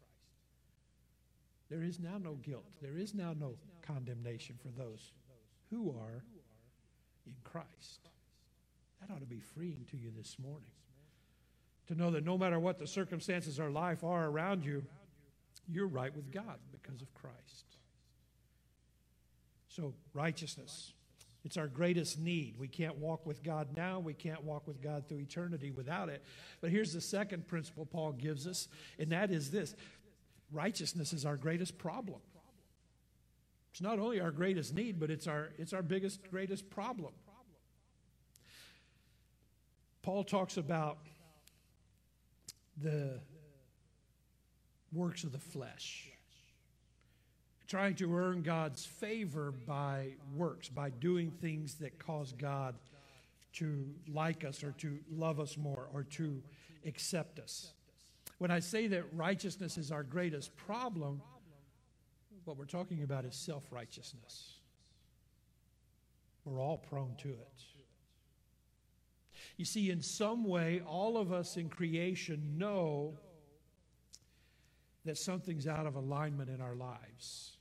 There 1.70 1.82
is 1.82 1.98
now 1.98 2.18
no 2.18 2.34
guilt, 2.34 2.64
there 2.80 2.96
is 2.96 3.14
now 3.14 3.34
no 3.38 3.54
condemnation 3.82 4.56
for 4.60 4.68
those 4.68 5.12
who 5.70 5.90
are 5.90 6.24
in 7.26 7.34
Christ. 7.44 8.08
That 9.00 9.12
ought 9.12 9.20
to 9.20 9.26
be 9.26 9.40
freeing 9.40 9.84
to 9.90 9.96
you 9.96 10.10
this 10.16 10.36
morning. 10.38 10.70
To 11.88 11.94
know 11.94 12.10
that 12.10 12.24
no 12.24 12.36
matter 12.36 12.58
what 12.58 12.78
the 12.78 12.86
circumstances 12.86 13.58
of 13.58 13.72
life 13.72 14.04
are 14.04 14.26
around 14.26 14.64
you, 14.64 14.84
you're 15.70 15.86
right 15.86 16.14
with 16.14 16.30
God 16.32 16.58
because 16.72 17.02
of 17.02 17.12
Christ. 17.14 17.64
So, 19.68 19.94
righteousness. 20.14 20.92
It's 21.44 21.56
our 21.56 21.68
greatest 21.68 22.18
need. 22.18 22.56
We 22.58 22.68
can't 22.68 22.96
walk 22.96 23.24
with 23.24 23.42
God 23.42 23.68
now. 23.76 24.00
We 24.00 24.12
can't 24.12 24.42
walk 24.42 24.66
with 24.66 24.82
God 24.82 25.08
through 25.08 25.20
eternity 25.20 25.70
without 25.70 26.08
it. 26.08 26.24
But 26.60 26.70
here's 26.70 26.92
the 26.92 27.00
second 27.00 27.46
principle 27.46 27.86
Paul 27.86 28.12
gives 28.12 28.46
us, 28.46 28.68
and 28.98 29.12
that 29.12 29.30
is 29.30 29.50
this 29.50 29.74
righteousness 30.52 31.12
is 31.12 31.24
our 31.24 31.36
greatest 31.36 31.78
problem. 31.78 32.20
It's 33.70 33.80
not 33.80 33.98
only 33.98 34.20
our 34.20 34.30
greatest 34.30 34.74
need, 34.74 34.98
but 34.98 35.10
it's 35.10 35.26
our, 35.26 35.50
it's 35.58 35.72
our 35.72 35.82
biggest, 35.82 36.28
greatest 36.30 36.68
problem. 36.70 37.12
Paul 40.02 40.24
talks 40.24 40.56
about 40.56 40.98
the 42.82 43.20
works 44.92 45.24
of 45.24 45.32
the 45.32 45.38
flesh. 45.38 46.10
Trying 47.66 47.96
to 47.96 48.16
earn 48.16 48.42
God's 48.42 48.86
favor 48.86 49.52
by 49.52 50.12
works, 50.34 50.68
by 50.68 50.90
doing 50.90 51.30
things 51.30 51.74
that 51.76 51.98
cause 51.98 52.32
God 52.32 52.74
to 53.54 53.86
like 54.08 54.44
us 54.44 54.62
or 54.62 54.72
to 54.78 54.98
love 55.10 55.40
us 55.40 55.56
more 55.56 55.88
or 55.92 56.04
to 56.04 56.42
accept 56.86 57.38
us. 57.38 57.72
When 58.38 58.50
I 58.50 58.60
say 58.60 58.86
that 58.86 59.04
righteousness 59.12 59.76
is 59.76 59.90
our 59.90 60.02
greatest 60.02 60.56
problem, 60.56 61.20
what 62.44 62.56
we're 62.56 62.64
talking 62.64 63.02
about 63.02 63.24
is 63.24 63.34
self 63.34 63.64
righteousness. 63.70 64.54
We're 66.44 66.60
all 66.60 66.78
prone 66.78 67.14
to 67.18 67.28
it. 67.28 67.62
You 69.58 69.64
see, 69.64 69.90
in 69.90 70.00
some 70.00 70.44
way, 70.44 70.80
all 70.86 71.18
of 71.18 71.32
us 71.32 71.56
in 71.56 71.68
creation 71.68 72.54
know 72.56 73.18
that 75.04 75.16
something's 75.16 75.66
out 75.66 75.86
of 75.86 75.94
alignment 75.94 76.50
in 76.50 76.60
our 76.60 76.74
lives. 76.74 77.56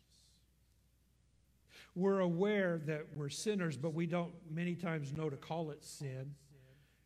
We're 1.95 2.19
aware 2.19 2.79
that 2.85 3.05
we're 3.15 3.29
sinners, 3.29 3.75
but 3.75 3.93
we 3.93 4.05
don't 4.05 4.33
many 4.51 4.75
times 4.75 5.13
know 5.13 5.29
to 5.29 5.37
call 5.37 5.71
it 5.71 5.83
sin. 5.83 6.35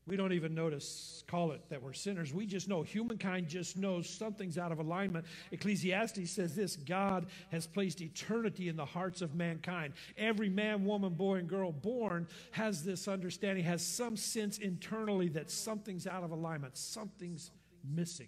We 0.07 0.17
don't 0.17 0.33
even 0.33 0.55
to 0.55 0.81
call 1.27 1.51
it 1.51 1.61
that 1.69 1.81
we're 1.81 1.93
sinners. 1.93 2.33
We 2.33 2.45
just 2.45 2.67
know, 2.67 2.81
humankind 2.81 3.47
just 3.47 3.77
knows 3.77 4.09
something's 4.09 4.57
out 4.57 4.71
of 4.71 4.79
alignment. 4.79 5.25
Ecclesiastes 5.51 6.29
says 6.29 6.55
this 6.55 6.75
God 6.75 7.27
has 7.51 7.67
placed 7.67 8.01
eternity 8.01 8.67
in 8.67 8.75
the 8.75 8.85
hearts 8.85 9.21
of 9.21 9.35
mankind. 9.35 9.93
Every 10.17 10.49
man, 10.49 10.83
woman, 10.83 11.13
boy, 11.13 11.35
and 11.35 11.47
girl 11.47 11.71
born 11.71 12.27
has 12.51 12.83
this 12.83 13.07
understanding, 13.07 13.63
has 13.63 13.85
some 13.85 14.17
sense 14.17 14.57
internally 14.57 15.29
that 15.29 15.51
something's 15.51 16.07
out 16.07 16.23
of 16.23 16.31
alignment, 16.31 16.75
something's 16.77 17.51
missing. 17.89 18.27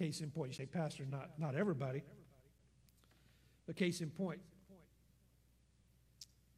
Case 0.00 0.22
in 0.22 0.30
point, 0.30 0.48
you 0.48 0.54
say, 0.54 0.64
Pastor, 0.64 1.04
not, 1.10 1.32
not 1.38 1.54
everybody. 1.54 2.02
But 3.66 3.76
case 3.76 4.00
in 4.00 4.08
point, 4.08 4.40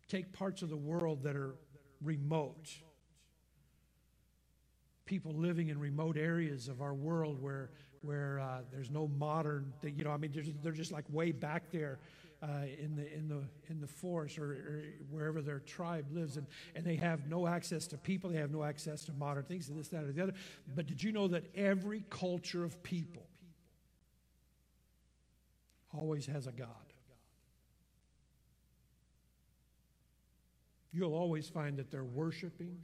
take 0.07 0.33
parts 0.33 0.63
of 0.63 0.71
the 0.71 0.77
world 0.77 1.25
that 1.25 1.35
are 1.35 1.57
remote 2.01 2.69
people 5.07 5.33
living 5.35 5.71
in 5.71 5.79
remote 5.81 6.17
areas 6.17 6.69
of 6.69 6.81
our 6.81 6.95
world 6.95 7.43
where 7.43 7.71
where 8.03 8.39
uh, 8.41 8.61
there's 8.71 8.91
no 8.91 9.09
modern. 9.09 9.73
You 9.83 10.05
know, 10.05 10.11
I 10.11 10.17
mean, 10.17 10.31
they're, 10.33 10.45
they're 10.63 10.73
just 10.73 10.93
like 10.93 11.05
way 11.11 11.33
back 11.33 11.71
there 11.73 11.99
uh, 12.43 12.47
in 12.81 12.95
the 12.95 13.13
in 13.13 13.29
the 13.29 13.43
in 13.69 13.81
the 13.81 13.87
forest 13.89 14.39
or, 14.39 14.53
or, 14.53 14.85
wherever 15.11 15.43
their 15.43 15.59
tribe 15.59 16.07
lives, 16.13 16.37
and 16.37 16.47
and 16.77 16.85
they 16.85 16.97
have 16.97 17.29
no 17.29 17.49
access 17.49 17.89
to 17.89 17.99
people. 17.99 18.31
They 18.31 18.39
have 18.39 18.53
no 18.53 18.63
access 18.63 19.05
to 19.07 19.13
modern 19.13 19.43
things, 19.43 19.69
and 19.69 19.79
this, 19.79 19.89
that, 19.89 20.05
or 20.05 20.13
the 20.13 20.23
other. 20.23 20.35
But 20.77 20.87
did 20.87 21.03
you 21.03 21.11
know 21.11 21.27
that 21.29 21.45
every 21.57 22.05
culture 22.09 22.65
of 22.65 22.81
people 22.85 23.27
always 25.93 26.27
has 26.27 26.47
a 26.47 26.53
God? 26.53 26.69
You'll 30.93 31.15
always 31.15 31.49
find 31.49 31.79
that 31.79 31.91
they're 31.91 32.05
worshiping 32.05 32.77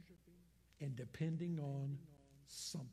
and 0.81 0.95
depending 0.95 1.59
on 1.59 1.97
something. 2.47 2.89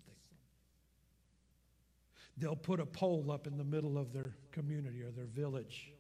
They'll 2.37 2.55
put 2.55 2.81
a 2.81 2.87
pole 2.87 3.31
up 3.31 3.47
in 3.47 3.57
the 3.57 3.65
middle 3.65 3.97
of 3.97 4.13
their 4.13 4.35
community 4.53 5.03
or 5.03 5.11
their 5.11 5.25
village, 5.25 5.91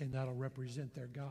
and 0.00 0.12
that'll 0.14 0.34
represent 0.34 0.94
their 0.94 1.08
God. 1.08 1.28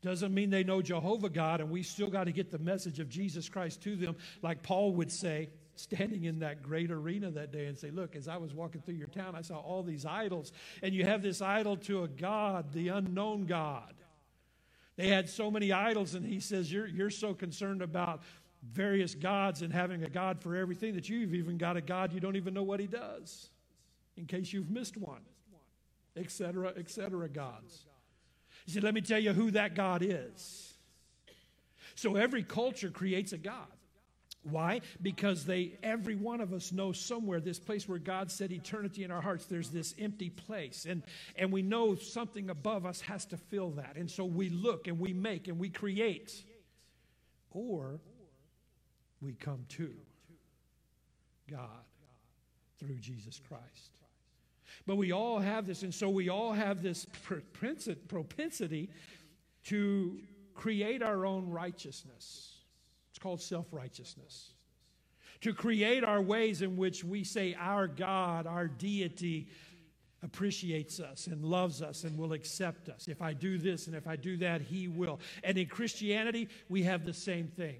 Doesn't 0.00 0.32
mean 0.32 0.50
they 0.50 0.62
know 0.62 0.80
Jehovah 0.80 1.28
God, 1.28 1.60
and 1.60 1.70
we 1.70 1.82
still 1.82 2.06
got 2.06 2.24
to 2.24 2.32
get 2.32 2.52
the 2.52 2.58
message 2.58 3.00
of 3.00 3.08
Jesus 3.08 3.48
Christ 3.48 3.82
to 3.82 3.96
them, 3.96 4.14
like 4.42 4.62
Paul 4.62 4.92
would 4.92 5.10
say, 5.10 5.48
standing 5.78 6.24
in 6.24 6.40
that 6.40 6.62
great 6.62 6.90
arena 6.90 7.30
that 7.30 7.52
day 7.52 7.66
and 7.66 7.78
say, 7.78 7.90
Look, 7.90 8.16
as 8.16 8.28
I 8.28 8.36
was 8.36 8.52
walking 8.52 8.80
through 8.80 8.94
your 8.94 9.08
town, 9.08 9.34
I 9.34 9.42
saw 9.42 9.58
all 9.58 9.82
these 9.82 10.04
idols, 10.04 10.52
and 10.82 10.94
you 10.94 11.04
have 11.04 11.22
this 11.22 11.40
idol 11.40 11.76
to 11.78 12.04
a 12.04 12.08
God, 12.08 12.72
the 12.72 12.88
unknown 12.88 13.46
God. 13.46 13.94
They 14.96 15.08
had 15.08 15.28
so 15.28 15.50
many 15.50 15.72
idols, 15.72 16.14
and 16.14 16.26
he 16.26 16.40
says, 16.40 16.72
You're, 16.72 16.88
you're 16.88 17.10
so 17.10 17.34
concerned 17.34 17.82
about 17.82 18.22
various 18.72 19.14
gods 19.14 19.62
and 19.62 19.72
having 19.72 20.02
a 20.02 20.08
God 20.08 20.40
for 20.40 20.56
everything 20.56 20.94
that 20.94 21.08
you've 21.08 21.34
even 21.34 21.56
got 21.56 21.76
a 21.76 21.80
God 21.80 22.12
you 22.12 22.18
don't 22.18 22.36
even 22.36 22.52
know 22.52 22.64
what 22.64 22.80
he 22.80 22.86
does, 22.86 23.50
in 24.16 24.26
case 24.26 24.52
you've 24.52 24.70
missed 24.70 24.96
one, 24.96 25.22
etc., 26.16 26.72
etc. 26.76 27.28
gods. 27.28 27.84
He 28.66 28.72
said, 28.72 28.82
Let 28.82 28.94
me 28.94 29.00
tell 29.00 29.20
you 29.20 29.32
who 29.32 29.52
that 29.52 29.74
God 29.74 30.02
is. 30.02 30.74
So 31.94 32.16
every 32.16 32.42
culture 32.42 32.90
creates 32.90 33.32
a 33.32 33.38
God. 33.38 33.66
Why? 34.50 34.80
Because 35.00 35.44
they, 35.44 35.78
every 35.82 36.16
one 36.16 36.40
of 36.40 36.52
us 36.52 36.72
knows 36.72 36.98
somewhere 36.98 37.40
this 37.40 37.58
place 37.58 37.88
where 37.88 37.98
God 37.98 38.30
said 38.30 38.52
eternity 38.52 39.04
in 39.04 39.10
our 39.10 39.20
hearts, 39.20 39.46
there's 39.46 39.70
this 39.70 39.94
empty 39.98 40.30
place. 40.30 40.86
And, 40.88 41.02
and 41.36 41.52
we 41.52 41.62
know 41.62 41.94
something 41.94 42.50
above 42.50 42.86
us 42.86 43.00
has 43.02 43.24
to 43.26 43.36
fill 43.36 43.70
that. 43.72 43.96
And 43.96 44.10
so 44.10 44.24
we 44.24 44.48
look 44.48 44.88
and 44.88 44.98
we 44.98 45.12
make 45.12 45.48
and 45.48 45.58
we 45.58 45.68
create. 45.68 46.44
Or 47.50 48.00
we 49.20 49.32
come 49.34 49.64
to 49.70 49.90
God 51.50 51.84
through 52.78 52.96
Jesus 52.96 53.40
Christ. 53.48 53.90
But 54.86 54.96
we 54.96 55.12
all 55.12 55.38
have 55.38 55.66
this, 55.66 55.82
and 55.82 55.92
so 55.94 56.08
we 56.08 56.28
all 56.28 56.52
have 56.52 56.82
this 56.82 57.06
propensity 58.06 58.90
to 59.64 60.18
create 60.54 61.02
our 61.02 61.26
own 61.26 61.50
righteousness. 61.50 62.57
It's 63.18 63.22
called 63.24 63.42
self 63.42 63.66
righteousness. 63.72 64.50
To 65.40 65.52
create 65.52 66.04
our 66.04 66.22
ways 66.22 66.62
in 66.62 66.76
which 66.76 67.02
we 67.02 67.24
say 67.24 67.56
our 67.58 67.88
God, 67.88 68.46
our 68.46 68.68
deity, 68.68 69.48
appreciates 70.22 71.00
us 71.00 71.26
and 71.26 71.44
loves 71.44 71.82
us 71.82 72.04
and 72.04 72.16
will 72.16 72.32
accept 72.32 72.88
us. 72.88 73.08
If 73.08 73.20
I 73.20 73.32
do 73.32 73.58
this 73.58 73.88
and 73.88 73.96
if 73.96 74.06
I 74.06 74.14
do 74.14 74.36
that, 74.36 74.60
He 74.60 74.86
will. 74.86 75.18
And 75.42 75.58
in 75.58 75.66
Christianity, 75.66 76.48
we 76.68 76.84
have 76.84 77.04
the 77.04 77.12
same 77.12 77.48
thing. 77.48 77.78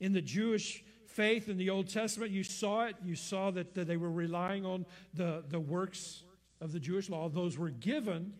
In 0.00 0.14
the 0.14 0.22
Jewish 0.22 0.82
faith 1.06 1.50
in 1.50 1.58
the 1.58 1.68
Old 1.68 1.90
Testament, 1.90 2.30
you 2.32 2.44
saw 2.44 2.86
it. 2.86 2.96
You 3.04 3.14
saw 3.14 3.50
that, 3.50 3.74
they 3.74 3.98
were 3.98 4.10
relying 4.10 4.64
on 4.64 4.86
the, 5.12 5.44
the 5.50 5.60
works 5.60 6.22
of 6.62 6.72
the 6.72 6.80
Jewish 6.80 7.10
law. 7.10 7.28
Those 7.28 7.58
were 7.58 7.68
given 7.68 8.32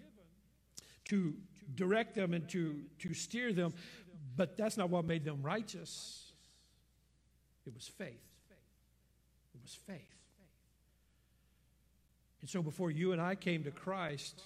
to 1.11 1.35
direct 1.75 2.15
them 2.15 2.35
and 2.35 2.49
to, 2.49 2.81
to 3.01 3.15
steer 3.15 3.53
them. 3.53 3.73
But 4.37 4.57
that's 4.57 4.77
not 4.77 4.91
what 4.91 5.05
made 5.05 5.25
them 5.25 5.43
righteous. 5.43 6.33
It 7.67 7.75
was 7.75 7.87
faith. 7.87 8.09
It 9.55 9.61
was 9.63 9.79
faith. 9.87 9.99
And 12.41 12.49
so 12.49 12.63
before 12.63 12.91
you 12.91 13.13
and 13.13 13.21
I 13.21 13.35
came 13.35 13.65
to 13.65 13.71
Christ, 13.71 14.43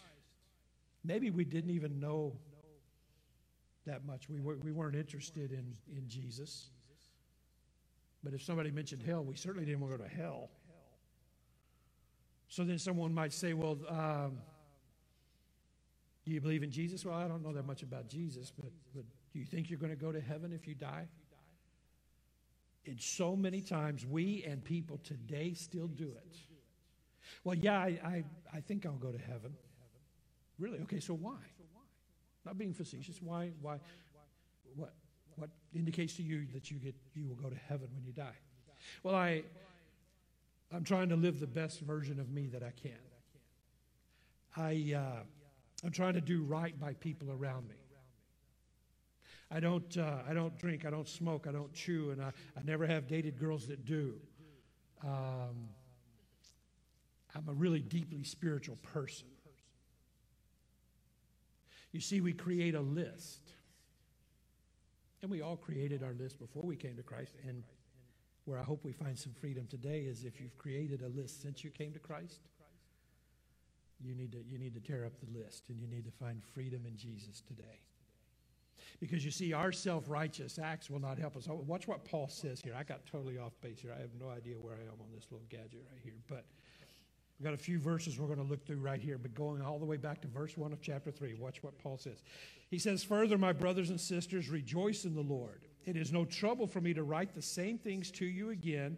maybe 1.05 1.31
we 1.31 1.45
didn't 1.45 1.71
even 1.71 2.01
know 2.01 2.33
that 3.87 4.05
much. 4.05 4.29
We, 4.29 4.41
were, 4.41 4.57
we 4.57 4.73
weren't 4.73 4.97
interested 4.97 5.53
in, 5.53 5.75
in 5.97 6.09
Jesus. 6.09 6.71
But 8.23 8.33
if 8.33 8.43
somebody 8.43 8.71
mentioned 8.71 9.03
hell, 9.03 9.23
we 9.23 9.37
certainly 9.37 9.67
didn't 9.67 9.81
want 9.81 9.93
to 9.93 9.99
go 9.99 10.05
to 10.05 10.11
hell. 10.11 10.51
So 12.49 12.65
then 12.65 12.79
someone 12.79 13.13
might 13.13 13.33
say, 13.33 13.53
well, 13.53 13.79
um, 13.89 14.39
do 16.25 16.33
you 16.33 16.41
believe 16.41 16.63
in 16.63 16.71
Jesus? 16.71 17.05
Well, 17.05 17.15
I 17.15 17.29
don't 17.29 17.43
know 17.43 17.53
that 17.53 17.67
much 17.67 17.83
about 17.83 18.09
Jesus, 18.09 18.51
but, 18.51 18.71
but 18.95 19.05
do 19.35 19.41
you 19.41 19.45
think 19.45 19.69
you're 19.69 19.81
going 19.81 19.91
to 19.91 20.01
go 20.01 20.13
to 20.13 20.21
heaven 20.21 20.53
if 20.53 20.67
you 20.67 20.77
die? 20.77 21.09
And 22.87 23.01
so 23.01 23.35
many 23.35 23.61
times 23.61 24.07
we 24.07 24.45
and 24.47 24.63
people 24.63 25.01
today 25.03 25.55
still 25.55 25.89
do 25.89 26.13
it. 26.17 26.37
Well, 27.43 27.57
yeah, 27.57 27.79
I, 27.79 27.99
I, 28.05 28.25
I 28.55 28.61
think 28.61 28.87
I'll 28.87 28.93
go 28.93 29.11
to 29.11 29.19
heaven. 29.19 29.53
Really? 30.59 30.79
Okay, 30.83 31.01
so 31.01 31.15
why? 31.15 31.39
Not 32.47 32.59
being 32.59 32.73
facetious. 32.73 33.21
Why? 33.21 33.51
Why? 33.61 33.79
What? 34.77 34.95
What 35.37 35.51
indicates 35.75 36.15
to 36.17 36.23
you 36.23 36.47
that 36.53 36.71
you 36.71 36.77
get 36.77 36.95
you 37.15 37.27
will 37.27 37.35
go 37.35 37.51
to 37.51 37.59
heaven 37.69 37.89
when 37.93 38.05
you 38.05 38.13
die? 38.13 38.37
Well, 39.03 39.17
I 39.17 39.43
I'm 40.73 40.85
trying 40.85 41.09
to 41.09 41.17
live 41.17 41.41
the 41.41 41.47
best 41.47 41.81
version 41.81 42.21
of 42.21 42.31
me 42.31 42.47
that 42.49 42.63
I 42.63 42.71
can. 42.71 42.93
I 44.57 44.95
uh, 44.97 45.23
I'm 45.85 45.91
trying 45.91 46.15
to 46.15 46.21
do 46.21 46.43
right 46.43 46.79
by 46.79 46.93
people 46.93 47.33
around 47.33 47.69
me. 47.69 47.75
I 49.55 49.61
don't, 49.61 49.97
uh, 49.97 50.17
I 50.29 50.35
don't 50.35 50.59
drink, 50.59 50.85
I 50.85 50.91
don't 50.91 51.09
smoke, 51.09 51.47
I 51.49 51.53
don't 51.53 51.73
chew, 51.73 52.11
and 52.11 52.21
I, 52.21 52.33
I 52.59 52.63
never 52.65 52.89
have 52.89 53.07
dated 53.07 53.39
girls 53.39 53.69
that 53.69 53.85
do. 53.85 54.15
Um, 55.05 55.69
I'm 57.37 57.49
a 57.49 57.53
really 57.53 57.81
deeply 57.81 58.25
spiritual 58.25 58.77
person. 58.83 59.29
You 61.93 62.01
see, 62.01 62.21
we 62.21 62.33
create 62.33 62.75
a 62.75 62.81
list. 62.81 63.53
And 65.23 65.31
we 65.31 65.41
all 65.41 65.57
created 65.57 66.03
our 66.03 66.15
list 66.15 66.41
before 66.41 66.65
we 66.65 66.75
came 66.75 66.97
to 66.97 67.05
Christ. 67.05 67.35
And 67.47 67.63
where 68.47 68.59
I 68.59 68.65
hope 68.65 68.85
we 68.85 68.93
find 68.93 69.17
some 69.17 69.33
freedom 69.41 69.69
today 69.69 70.01
is 70.01 70.25
if 70.25 70.41
you've 70.41 70.59
created 70.59 71.03
a 71.03 71.09
list 71.09 71.43
since 71.43 71.63
you 71.63 71.71
came 71.71 71.93
to 71.93 72.01
Christ, 72.01 72.41
you 74.05 74.17
need 74.17 74.33
to, 74.33 74.39
you 74.51 74.59
need 74.59 74.75
to 74.75 74.81
tear 74.81 75.07
up 75.07 75.13
the 75.21 75.39
list 75.39 75.69
and 75.69 75.81
you 75.81 75.87
need 75.87 76.05
to 76.07 76.11
find 76.11 76.43
freedom 76.43 76.83
in 76.87 76.97
Jesus 76.97 77.41
today. 77.47 77.81
Because 79.01 79.25
you 79.25 79.31
see, 79.31 79.53
our 79.53 79.73
self 79.73 80.09
righteous 80.09 80.59
acts 80.59 80.91
will 80.91 81.01
not 81.01 81.19
help 81.19 81.37
us. 81.37 81.49
Oh, 81.51 81.63
watch 81.67 81.89
what 81.89 82.05
Paul 82.05 82.29
says 82.29 82.61
here. 82.61 82.75
I 82.77 82.83
got 82.83 83.07
totally 83.07 83.39
off 83.39 83.53
base 83.61 83.81
here. 83.81 83.93
I 83.97 84.01
have 84.01 84.15
no 84.21 84.29
idea 84.29 84.55
where 84.55 84.75
I 84.75 84.83
am 84.83 85.01
on 85.01 85.09
this 85.15 85.27
little 85.31 85.47
gadget 85.49 85.85
right 85.91 86.01
here. 86.03 86.15
But 86.29 86.45
we've 87.39 87.45
got 87.45 87.55
a 87.55 87.63
few 87.63 87.79
verses 87.79 88.19
we're 88.19 88.27
going 88.27 88.39
to 88.39 88.45
look 88.45 88.67
through 88.67 88.81
right 88.81 89.01
here. 89.01 89.19
But 89.19 89.35
going 89.35 89.63
all 89.63 89.79
the 89.79 89.85
way 89.85 89.97
back 89.97 90.21
to 90.23 90.29
verse 90.29 90.57
1 90.57 90.73
of 90.73 90.81
chapter 90.81 91.11
3, 91.11 91.35
watch 91.35 91.63
what 91.63 91.79
Paul 91.79 91.99
says. 91.99 92.23
He 92.71 92.79
says, 92.79 93.05
Further, 93.05 93.39
my 93.39 93.53
brothers 93.53 93.91
and 93.91 94.01
sisters, 94.01 94.49
rejoice 94.49 95.05
in 95.05 95.15
the 95.15 95.23
Lord. 95.23 95.63
It 95.85 95.97
is 95.97 96.13
no 96.13 96.25
trouble 96.25 96.67
for 96.67 96.81
me 96.81 96.95
to 96.95 97.03
write 97.03 97.35
the 97.35 97.43
same 97.43 97.79
things 97.79 98.11
to 98.13 98.25
you 98.25 98.51
again 98.51 98.97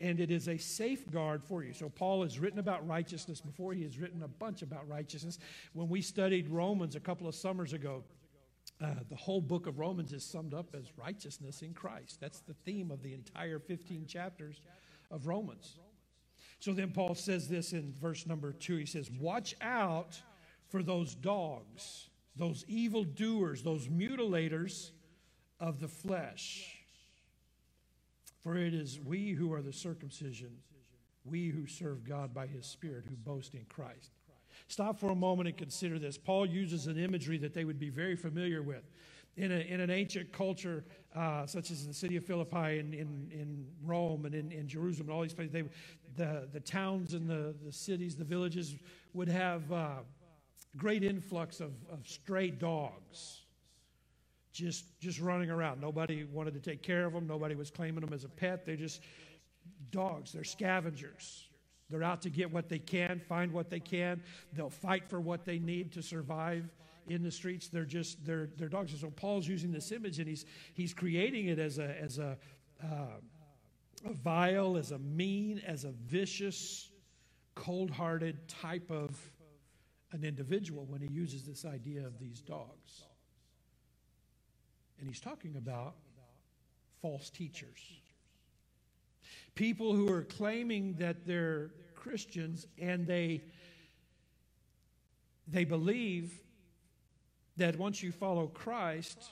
and 0.00 0.18
it 0.18 0.30
is 0.30 0.48
a 0.48 0.56
safeguard 0.56 1.44
for 1.44 1.62
you. 1.62 1.72
So, 1.74 1.88
Paul 1.88 2.22
has 2.22 2.38
written 2.38 2.58
about 2.58 2.86
righteousness 2.86 3.40
before. 3.40 3.74
He 3.74 3.82
has 3.82 3.98
written 3.98 4.22
a 4.22 4.28
bunch 4.28 4.62
about 4.62 4.88
righteousness. 4.88 5.38
When 5.74 5.88
we 5.88 6.00
studied 6.00 6.48
Romans 6.48 6.96
a 6.96 7.00
couple 7.00 7.28
of 7.28 7.34
summers 7.34 7.72
ago, 7.72 8.02
uh, 8.82 8.94
the 9.08 9.16
whole 9.16 9.40
book 9.40 9.66
of 9.66 9.78
Romans 9.78 10.12
is 10.12 10.24
summed 10.24 10.54
up 10.54 10.74
as 10.74 10.96
righteousness 10.96 11.62
in 11.62 11.74
Christ. 11.74 12.18
That's 12.20 12.40
the 12.40 12.54
theme 12.64 12.90
of 12.90 13.02
the 13.02 13.12
entire 13.12 13.58
15 13.58 14.06
chapters 14.06 14.62
of 15.10 15.26
Romans. 15.26 15.76
So 16.60 16.72
then 16.72 16.90
Paul 16.90 17.14
says 17.14 17.48
this 17.48 17.72
in 17.72 17.94
verse 18.00 18.26
number 18.26 18.52
two. 18.52 18.76
He 18.76 18.86
says, 18.86 19.10
Watch 19.10 19.54
out 19.60 20.20
for 20.68 20.82
those 20.82 21.14
dogs, 21.14 22.08
those 22.36 22.64
evil 22.68 23.04
doers, 23.04 23.62
those 23.62 23.88
mutilators 23.88 24.90
of 25.58 25.80
the 25.80 25.88
flesh. 25.88 26.76
For 28.42 28.56
it 28.56 28.72
is 28.72 28.98
we 28.98 29.32
who 29.32 29.52
are 29.52 29.62
the 29.62 29.72
circumcision, 29.72 30.56
we 31.24 31.48
who 31.48 31.66
serve 31.66 32.04
God 32.04 32.32
by 32.32 32.46
his 32.46 32.66
Spirit, 32.66 33.04
who 33.08 33.16
boast 33.16 33.54
in 33.54 33.66
Christ. 33.68 34.10
Stop 34.68 34.98
for 34.98 35.10
a 35.10 35.14
moment 35.14 35.48
and 35.48 35.56
consider 35.56 35.98
this. 35.98 36.16
Paul 36.18 36.46
uses 36.46 36.86
an 36.86 36.98
imagery 36.98 37.38
that 37.38 37.54
they 37.54 37.64
would 37.64 37.78
be 37.78 37.90
very 37.90 38.16
familiar 38.16 38.62
with. 38.62 38.90
In, 39.36 39.52
a, 39.52 39.60
in 39.60 39.80
an 39.80 39.90
ancient 39.90 40.32
culture, 40.32 40.84
uh, 41.14 41.46
such 41.46 41.70
as 41.70 41.86
the 41.86 41.94
city 41.94 42.16
of 42.16 42.24
Philippi 42.24 42.78
and 42.78 42.92
in, 42.92 43.30
in 43.32 43.66
Rome 43.84 44.26
and 44.26 44.34
in, 44.34 44.50
in 44.50 44.68
Jerusalem 44.68 45.08
and 45.08 45.16
all 45.16 45.22
these 45.22 45.32
places, 45.32 45.52
they, 45.52 45.64
the, 46.16 46.48
the 46.52 46.60
towns 46.60 47.14
and 47.14 47.28
the, 47.28 47.54
the 47.64 47.72
cities, 47.72 48.16
the 48.16 48.24
villages 48.24 48.74
would 49.14 49.28
have 49.28 49.70
uh, 49.72 49.90
great 50.76 51.04
influx 51.04 51.60
of, 51.60 51.72
of 51.90 52.06
stray 52.06 52.50
dogs 52.50 53.42
just, 54.52 55.00
just 55.00 55.20
running 55.20 55.50
around. 55.50 55.80
Nobody 55.80 56.24
wanted 56.24 56.54
to 56.54 56.60
take 56.60 56.82
care 56.82 57.06
of 57.06 57.12
them. 57.12 57.26
Nobody 57.26 57.54
was 57.54 57.70
claiming 57.70 58.04
them 58.04 58.12
as 58.12 58.24
a 58.24 58.28
pet. 58.28 58.66
They're 58.66 58.76
just 58.76 59.02
dogs. 59.90 60.32
They're 60.32 60.44
scavengers. 60.44 61.46
They're 61.90 62.04
out 62.04 62.22
to 62.22 62.30
get 62.30 62.52
what 62.52 62.68
they 62.68 62.78
can, 62.78 63.20
find 63.20 63.52
what 63.52 63.70
they 63.70 63.80
can. 63.80 64.22
They'll 64.52 64.70
fight 64.70 65.08
for 65.08 65.20
what 65.20 65.44
they 65.44 65.58
need 65.58 65.92
to 65.92 66.02
survive 66.02 66.70
in 67.08 67.22
the 67.22 67.30
streets. 67.30 67.68
They're 67.68 67.84
just 67.84 68.24
they're 68.24 68.48
they're 68.56 68.68
dogs. 68.68 68.98
So 68.98 69.10
Paul's 69.10 69.48
using 69.48 69.72
this 69.72 69.90
image 69.92 70.18
and 70.18 70.28
he's 70.28 70.44
he's 70.74 70.94
creating 70.94 71.46
it 71.46 71.58
as 71.58 71.78
a 71.78 72.00
as 72.00 72.18
a 72.18 72.38
uh, 72.82 73.18
a 74.06 74.12
vile, 74.12 74.76
as 74.76 74.92
a 74.92 74.98
mean, 74.98 75.60
as 75.66 75.84
a 75.84 75.90
vicious, 75.90 76.90
cold-hearted 77.54 78.48
type 78.48 78.90
of 78.90 79.10
an 80.12 80.24
individual 80.24 80.86
when 80.86 81.00
he 81.00 81.12
uses 81.12 81.44
this 81.44 81.64
idea 81.64 82.06
of 82.06 82.18
these 82.18 82.40
dogs. 82.40 83.04
And 84.98 85.08
he's 85.08 85.20
talking 85.20 85.56
about 85.56 85.94
false 87.00 87.30
teachers. 87.30 87.99
People 89.60 89.94
who 89.94 90.10
are 90.10 90.22
claiming 90.22 90.94
that 90.94 91.26
they're 91.26 91.72
Christians 91.94 92.66
and 92.78 93.06
they, 93.06 93.42
they 95.46 95.66
believe 95.66 96.32
that 97.58 97.76
once 97.76 98.02
you 98.02 98.10
follow 98.10 98.46
Christ, 98.46 99.22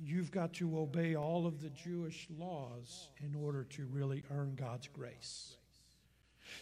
you've 0.00 0.30
got 0.30 0.52
to 0.52 0.78
obey 0.78 1.16
all 1.16 1.44
of 1.44 1.60
the 1.60 1.70
Jewish 1.70 2.28
laws 2.38 3.08
in 3.18 3.34
order 3.34 3.64
to 3.70 3.86
really 3.86 4.22
earn 4.30 4.54
God's 4.54 4.86
grace. 4.86 5.56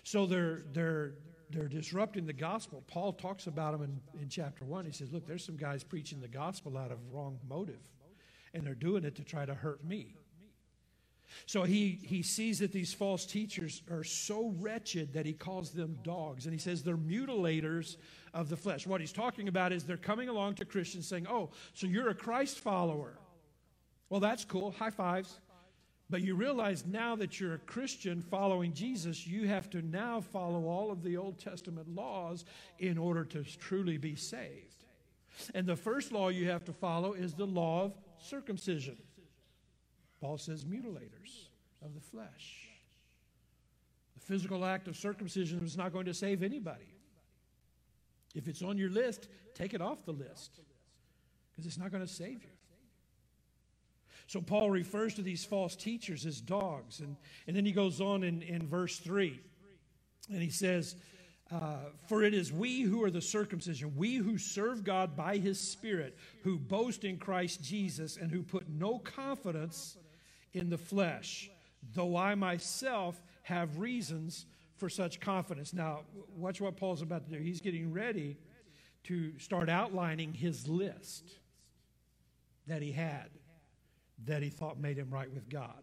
So 0.04 0.24
they're, 0.24 0.62
they're, 0.72 1.12
they're 1.50 1.68
disrupting 1.68 2.24
the 2.24 2.32
gospel. 2.32 2.82
Paul 2.86 3.12
talks 3.12 3.46
about 3.46 3.78
them 3.78 4.00
in, 4.14 4.22
in 4.22 4.30
chapter 4.30 4.64
1. 4.64 4.86
He 4.86 4.92
says, 4.92 5.12
Look, 5.12 5.26
there's 5.26 5.44
some 5.44 5.58
guys 5.58 5.84
preaching 5.84 6.22
the 6.22 6.28
gospel 6.28 6.78
out 6.78 6.90
of 6.90 6.96
wrong 7.12 7.38
motive, 7.46 7.90
and 8.54 8.66
they're 8.66 8.74
doing 8.74 9.04
it 9.04 9.16
to 9.16 9.22
try 9.22 9.44
to 9.44 9.52
hurt 9.52 9.84
me. 9.84 10.16
So 11.46 11.62
he, 11.62 11.98
he 12.02 12.22
sees 12.22 12.58
that 12.60 12.72
these 12.72 12.92
false 12.92 13.24
teachers 13.24 13.82
are 13.90 14.04
so 14.04 14.54
wretched 14.58 15.12
that 15.14 15.26
he 15.26 15.32
calls 15.32 15.70
them 15.70 15.98
dogs. 16.02 16.46
And 16.46 16.52
he 16.52 16.58
says 16.58 16.82
they're 16.82 16.96
mutilators 16.96 17.96
of 18.34 18.48
the 18.48 18.56
flesh. 18.56 18.86
What 18.86 19.00
he's 19.00 19.12
talking 19.12 19.48
about 19.48 19.72
is 19.72 19.84
they're 19.84 19.96
coming 19.96 20.28
along 20.28 20.54
to 20.56 20.64
Christians 20.64 21.06
saying, 21.06 21.26
Oh, 21.28 21.50
so 21.74 21.86
you're 21.86 22.08
a 22.08 22.14
Christ 22.14 22.58
follower. 22.60 23.18
Well, 24.08 24.20
that's 24.20 24.44
cool. 24.44 24.72
High 24.72 24.90
fives. 24.90 25.40
But 26.10 26.20
you 26.20 26.34
realize 26.34 26.84
now 26.84 27.16
that 27.16 27.40
you're 27.40 27.54
a 27.54 27.58
Christian 27.58 28.20
following 28.20 28.74
Jesus, 28.74 29.26
you 29.26 29.48
have 29.48 29.70
to 29.70 29.80
now 29.80 30.20
follow 30.20 30.66
all 30.66 30.90
of 30.90 31.02
the 31.02 31.16
Old 31.16 31.38
Testament 31.38 31.88
laws 31.88 32.44
in 32.78 32.98
order 32.98 33.24
to 33.24 33.44
truly 33.44 33.96
be 33.96 34.14
saved. 34.14 34.84
And 35.54 35.66
the 35.66 35.74
first 35.74 36.12
law 36.12 36.28
you 36.28 36.50
have 36.50 36.64
to 36.66 36.72
follow 36.74 37.14
is 37.14 37.32
the 37.32 37.46
law 37.46 37.84
of 37.84 37.94
circumcision. 38.18 38.98
Paul 40.22 40.38
says 40.38 40.64
mutilators 40.64 41.48
of 41.84 41.94
the 41.94 42.00
flesh. 42.00 42.68
The 44.14 44.20
physical 44.20 44.64
act 44.64 44.86
of 44.86 44.96
circumcision 44.96 45.64
is 45.64 45.76
not 45.76 45.92
going 45.92 46.06
to 46.06 46.14
save 46.14 46.44
anybody. 46.44 46.94
If 48.32 48.46
it's 48.46 48.62
on 48.62 48.78
your 48.78 48.88
list, 48.88 49.26
take 49.52 49.74
it 49.74 49.82
off 49.82 50.04
the 50.04 50.12
list 50.12 50.60
because 51.50 51.66
it's 51.66 51.76
not 51.76 51.90
going 51.90 52.06
to 52.06 52.12
save 52.12 52.44
you. 52.44 52.50
So 54.28 54.40
Paul 54.40 54.70
refers 54.70 55.14
to 55.14 55.22
these 55.22 55.44
false 55.44 55.74
teachers 55.74 56.24
as 56.24 56.40
dogs. 56.40 57.00
And, 57.00 57.16
and 57.48 57.56
then 57.56 57.66
he 57.66 57.72
goes 57.72 58.00
on 58.00 58.22
in, 58.22 58.42
in 58.42 58.68
verse 58.68 58.98
3 58.98 59.40
and 60.30 60.40
he 60.40 60.50
says, 60.50 60.94
uh, 61.50 61.78
For 62.08 62.22
it 62.22 62.32
is 62.32 62.52
we 62.52 62.82
who 62.82 63.02
are 63.02 63.10
the 63.10 63.20
circumcision, 63.20 63.92
we 63.96 64.14
who 64.14 64.38
serve 64.38 64.84
God 64.84 65.16
by 65.16 65.38
his 65.38 65.60
Spirit, 65.60 66.16
who 66.44 66.58
boast 66.58 67.02
in 67.02 67.18
Christ 67.18 67.60
Jesus, 67.64 68.16
and 68.16 68.30
who 68.30 68.44
put 68.44 68.68
no 68.68 69.00
confidence 69.00 69.96
in 70.52 70.70
the 70.70 70.78
flesh, 70.78 71.50
though 71.94 72.16
I 72.16 72.34
myself 72.34 73.22
have 73.42 73.78
reasons 73.78 74.46
for 74.76 74.88
such 74.88 75.20
confidence. 75.20 75.72
Now, 75.72 76.00
watch 76.36 76.60
what 76.60 76.76
Paul's 76.76 77.02
about 77.02 77.24
to 77.28 77.36
do. 77.36 77.42
He's 77.42 77.60
getting 77.60 77.92
ready 77.92 78.36
to 79.04 79.38
start 79.38 79.68
outlining 79.68 80.32
his 80.32 80.68
list 80.68 81.24
that 82.66 82.82
he 82.82 82.92
had 82.92 83.28
that 84.26 84.42
he 84.42 84.50
thought 84.50 84.78
made 84.78 84.96
him 84.96 85.10
right 85.10 85.32
with 85.32 85.48
God. 85.48 85.82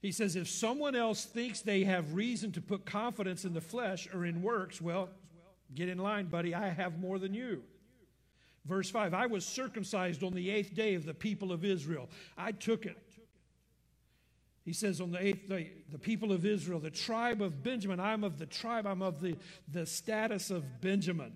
He 0.00 0.12
says, 0.12 0.36
if 0.36 0.48
someone 0.48 0.94
else 0.94 1.24
thinks 1.24 1.62
they 1.62 1.84
have 1.84 2.14
reason 2.14 2.52
to 2.52 2.60
put 2.60 2.84
confidence 2.84 3.44
in 3.44 3.54
the 3.54 3.60
flesh 3.60 4.06
or 4.12 4.26
in 4.26 4.42
works, 4.42 4.80
well, 4.80 5.08
get 5.74 5.88
in 5.88 5.98
line, 5.98 6.26
buddy. 6.26 6.54
I 6.54 6.68
have 6.68 6.98
more 6.98 7.18
than 7.18 7.34
you. 7.34 7.62
Verse 8.66 8.90
5 8.90 9.14
I 9.14 9.26
was 9.26 9.44
circumcised 9.44 10.22
on 10.22 10.34
the 10.34 10.50
eighth 10.50 10.74
day 10.74 10.94
of 10.94 11.04
the 11.04 11.14
people 11.14 11.52
of 11.52 11.64
Israel. 11.64 12.08
I 12.36 12.52
took 12.52 12.86
it 12.86 12.98
he 14.64 14.72
says 14.72 15.00
on 15.00 15.12
the 15.12 15.22
eighth 15.22 15.48
day, 15.48 15.72
the 15.92 15.98
people 15.98 16.32
of 16.32 16.46
Israel, 16.46 16.80
the 16.80 16.90
tribe 16.90 17.42
of 17.42 17.62
Benjamin, 17.62 18.00
I'm 18.00 18.24
of 18.24 18.38
the 18.38 18.46
tribe, 18.46 18.86
I'm 18.86 19.02
of 19.02 19.20
the, 19.20 19.36
the 19.70 19.84
status 19.84 20.50
of 20.50 20.80
Benjamin. 20.80 21.32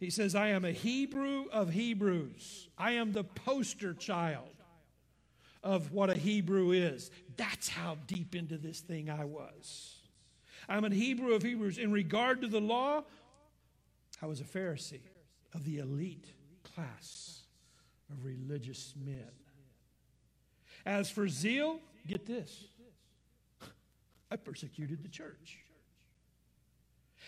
He 0.00 0.10
says, 0.10 0.34
I 0.34 0.48
am 0.48 0.64
a 0.64 0.72
Hebrew 0.72 1.44
of 1.52 1.70
Hebrews. 1.70 2.68
I 2.76 2.92
am 2.92 3.12
the 3.12 3.24
poster 3.24 3.94
child 3.94 4.50
of 5.62 5.92
what 5.92 6.10
a 6.10 6.14
Hebrew 6.14 6.72
is. 6.72 7.10
That's 7.36 7.68
how 7.68 7.96
deep 8.06 8.34
into 8.34 8.58
this 8.58 8.80
thing 8.80 9.08
I 9.08 9.24
was. 9.24 10.00
I'm 10.68 10.84
a 10.84 10.90
Hebrew 10.90 11.34
of 11.34 11.42
Hebrews. 11.42 11.78
In 11.78 11.92
regard 11.92 12.40
to 12.42 12.48
the 12.48 12.60
law, 12.60 13.04
I 14.20 14.26
was 14.26 14.40
a 14.40 14.44
Pharisee 14.44 15.00
of 15.54 15.64
the 15.64 15.78
elite 15.78 16.26
class 16.62 17.42
of 18.10 18.24
religious 18.24 18.94
men. 18.96 19.30
As 20.86 21.10
for 21.10 21.28
zeal, 21.28 21.80
get 22.06 22.24
this 22.24 22.64
I 24.30 24.36
persecuted 24.36 25.02
the 25.02 25.08
church. 25.08 25.58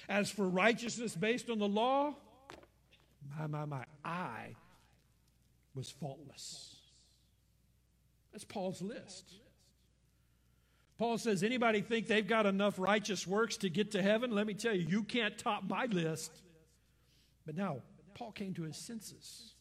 As 0.08 0.30
for 0.30 0.48
righteousness 0.48 1.14
based 1.14 1.50
on 1.50 1.58
the 1.58 1.68
law, 1.68 2.14
my, 3.38 3.46
my, 3.46 3.64
my, 3.66 3.84
I 4.04 4.54
was 5.74 5.90
faultless. 5.90 6.74
That's 8.32 8.44
Paul's 8.44 8.82
list. 8.82 9.32
Paul 10.98 11.18
says, 11.18 11.44
anybody 11.44 11.80
think 11.80 12.08
they've 12.08 12.26
got 12.26 12.46
enough 12.46 12.78
righteous 12.78 13.26
works 13.26 13.56
to 13.58 13.70
get 13.70 13.92
to 13.92 14.02
heaven? 14.02 14.32
Let 14.32 14.46
me 14.46 14.54
tell 14.54 14.74
you, 14.74 14.86
you 14.88 15.04
can't 15.04 15.38
top 15.38 15.68
my 15.68 15.84
list. 15.86 16.32
But 17.46 17.56
now, 17.56 17.78
Paul 18.14 18.32
came 18.32 18.54
to 18.54 18.62
his 18.62 18.76
senses. 18.76 19.52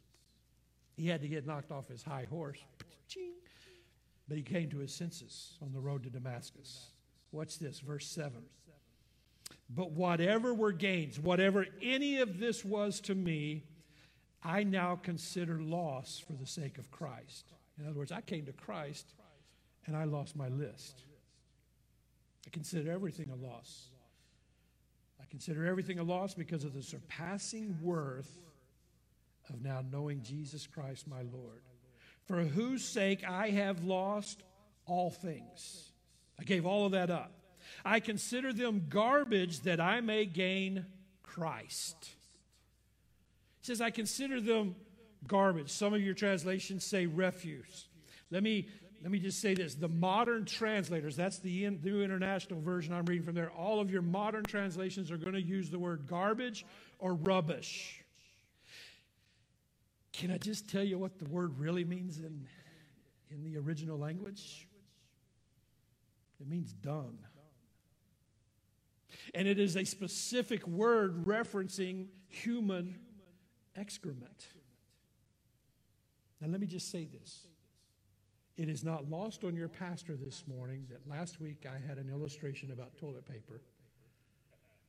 He 0.96 1.08
had 1.08 1.22
to 1.22 1.28
get 1.28 1.46
knocked 1.46 1.72
off 1.72 1.88
his 1.88 2.02
high 2.02 2.26
horse. 2.28 2.58
But 4.28 4.38
he 4.38 4.44
came 4.44 4.70
to 4.70 4.80
his 4.80 4.94
senses 4.94 5.54
on 5.62 5.72
the 5.74 5.80
road 5.80 6.04
to 6.04 6.10
Damascus. 6.10 6.88
Watch 7.32 7.60
this, 7.60 7.80
verse 7.80 8.08
7. 8.08 8.34
But 9.70 9.92
whatever 9.92 10.54
were 10.54 10.72
gains, 10.72 11.20
whatever 11.20 11.66
any 11.82 12.20
of 12.20 12.40
this 12.40 12.63
was 12.63 13.00
to 13.02 13.16
me, 13.16 13.63
I 14.44 14.63
now 14.63 14.96
consider 15.02 15.60
loss 15.62 16.24
for 16.26 16.34
the 16.34 16.46
sake 16.46 16.78
of 16.78 16.90
Christ. 16.92 17.52
In 17.80 17.86
other 17.86 17.98
words, 17.98 18.12
I 18.12 18.22
came 18.22 18.46
to 18.46 18.54
Christ 18.54 19.13
and 19.86 19.96
I 19.96 20.06
lost 20.06 20.36
my 20.36 20.48
list. 20.50 21.04
I 22.46 22.50
consider 22.50 22.92
everything 22.92 23.30
a 23.30 23.36
loss. 23.36 23.90
I 25.22 25.26
consider 25.30 25.66
everything 25.66 26.00
a 26.00 26.04
loss 26.04 26.34
because 26.34 26.63
of 26.63 26.74
the 26.74 26.82
surpassing 26.82 27.78
worth 27.82 28.38
of 29.50 29.62
now 29.62 29.84
knowing 29.92 30.22
Jesus 30.22 30.68
Christ 30.68 31.08
my 31.08 31.22
Lord, 31.34 31.62
for 32.28 32.44
whose 32.44 32.84
sake 32.84 33.24
I 33.28 33.50
have 33.50 33.84
lost 33.84 34.44
all 34.86 35.10
things. 35.10 35.92
I 36.40 36.44
gave 36.44 36.66
all 36.66 36.86
of 36.86 36.92
that 36.92 37.10
up. 37.10 37.32
I 37.84 38.00
consider 38.00 38.54
them 38.54 38.86
garbage 38.90 39.62
that 39.62 39.80
I 39.80 40.02
may 40.02 40.26
gain 40.26 40.86
Christ. 41.24 41.96
He 43.60 43.66
says, 43.66 43.82
I 43.82 43.92
consider 43.92 44.40
them 44.40 44.76
garbage. 45.28 45.70
Some 45.70 45.94
of 45.94 46.02
your 46.02 46.13
translations 46.13 46.86
say 46.86 47.06
refuse. 47.06 47.88
Let 48.30 48.44
me, 48.44 48.68
let 49.02 49.12
me 49.12 49.20
just 49.20 49.42
say 49.42 49.54
this 49.54 49.76
the 49.76 49.90
modern 49.90 50.46
translators, 50.46 51.16
that's 51.16 51.40
the 51.40 51.70
New 51.70 52.04
International 52.04 52.60
Version 52.62 52.94
I'm 52.94 53.06
reading 53.06 53.26
from 53.26 53.36
there, 53.36 53.52
all 53.52 53.80
of 53.80 53.92
your 53.92 54.02
modern 54.02 54.44
translations 54.44 55.12
are 55.12 55.18
going 55.18 55.34
to 55.34 55.42
use 55.42 55.70
the 55.70 55.80
word 55.80 56.08
garbage 56.08 56.66
or 57.00 57.13
rubbish. 57.13 58.04
Can 60.13 60.32
I 60.32 60.38
just 60.38 60.70
tell 60.70 60.84
you 60.84 60.98
what 60.98 61.20
the 61.20 61.26
word 61.26 61.60
really 61.60 61.84
means 61.84 62.17
in, 62.17 62.48
in 63.30 63.43
the 63.43 63.58
original 63.58 63.98
language? 63.98 64.67
It 66.39 66.48
means 66.48 66.74
dung. 66.74 67.17
And 69.34 69.48
it 69.48 69.60
is 69.60 69.76
a 69.76 69.84
specific 69.84 70.67
word 70.67 71.26
referencing 71.26 72.08
human 72.28 72.96
excrement. 73.76 74.48
Now, 76.41 76.48
let 76.50 76.60
me 76.60 76.67
just 76.67 76.91
say 76.91 77.06
this. 77.06 77.48
It 78.58 78.70
is 78.70 78.84
not 78.84 79.10
lost 79.10 79.43
on 79.43 79.56
your 79.56 79.67
pastor 79.67 80.15
this 80.15 80.43
morning 80.48 80.88
that 80.89 81.08
last 81.08 81.39
week 81.39 81.65
I 81.67 81.88
had 81.88 81.98
an 81.98 82.10
illustration 82.10 82.72
about 82.72 82.98
toilet 82.98 83.26
paper. 83.26 83.62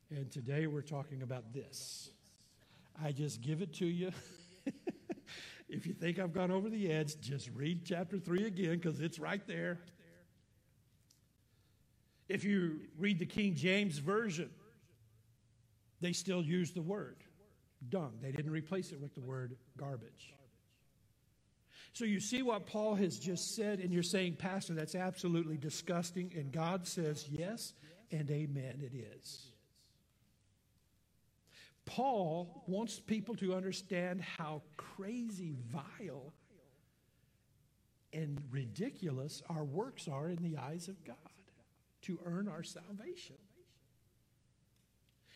And 0.09 0.31
today 0.31 0.65
we're 0.65 0.81
talking 0.81 1.21
about 1.21 1.53
this. 1.53 2.09
I 3.01 3.11
just 3.11 3.41
give 3.41 3.61
it 3.61 3.73
to 3.75 3.85
you. 3.85 4.11
if 5.69 5.85
you 5.85 5.93
think 5.93 6.19
I've 6.19 6.33
gone 6.33 6.51
over 6.51 6.69
the 6.69 6.91
edge, 6.91 7.19
just 7.21 7.49
read 7.53 7.85
chapter 7.85 8.17
3 8.17 8.45
again 8.45 8.79
because 8.79 8.99
it's 8.99 9.19
right 9.19 9.45
there. 9.47 9.79
If 12.27 12.43
you 12.43 12.81
read 12.97 13.19
the 13.19 13.25
King 13.25 13.55
James 13.55 13.97
Version, 13.97 14.49
they 16.01 16.13
still 16.13 16.43
use 16.43 16.71
the 16.71 16.81
word 16.81 17.17
dung. 17.87 18.13
They 18.21 18.31
didn't 18.31 18.51
replace 18.51 18.91
it 18.91 18.99
with 18.99 19.13
the 19.13 19.21
word 19.21 19.55
garbage. 19.77 20.33
So 21.93 22.05
you 22.05 22.19
see 22.19 22.41
what 22.43 22.67
Paul 22.67 22.95
has 22.95 23.17
just 23.17 23.55
said, 23.55 23.79
and 23.79 23.91
you're 23.91 24.03
saying, 24.03 24.35
Pastor, 24.35 24.73
that's 24.73 24.95
absolutely 24.95 25.57
disgusting. 25.57 26.31
And 26.35 26.51
God 26.51 26.87
says, 26.87 27.27
Yes, 27.29 27.73
and 28.11 28.29
amen, 28.29 28.81
it 28.81 28.93
is. 28.95 29.51
Paul 31.89 32.63
wants 32.67 32.99
people 32.99 33.33
to 33.37 33.55
understand 33.55 34.21
how 34.21 34.61
crazy, 34.77 35.55
vile, 35.71 36.33
and 38.13 38.39
ridiculous 38.51 39.41
our 39.49 39.63
works 39.63 40.07
are 40.07 40.29
in 40.29 40.37
the 40.43 40.55
eyes 40.55 40.87
of 40.87 41.03
God 41.03 41.15
to 42.03 42.19
earn 42.25 42.47
our 42.47 42.61
salvation. 42.61 43.37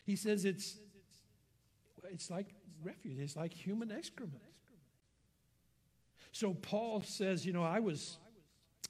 He 0.06 0.16
says 0.16 0.46
it's, 0.46 0.78
it's 2.12 2.30
like 2.30 2.54
refuge, 2.84 3.18
it's 3.18 3.36
like 3.36 3.52
human 3.52 3.92
excrement. 3.92 4.38
So 6.34 6.54
Paul 6.54 7.02
says, 7.02 7.48
you 7.48 7.54
know, 7.54 7.64
I 7.64 7.80
was 7.80 8.18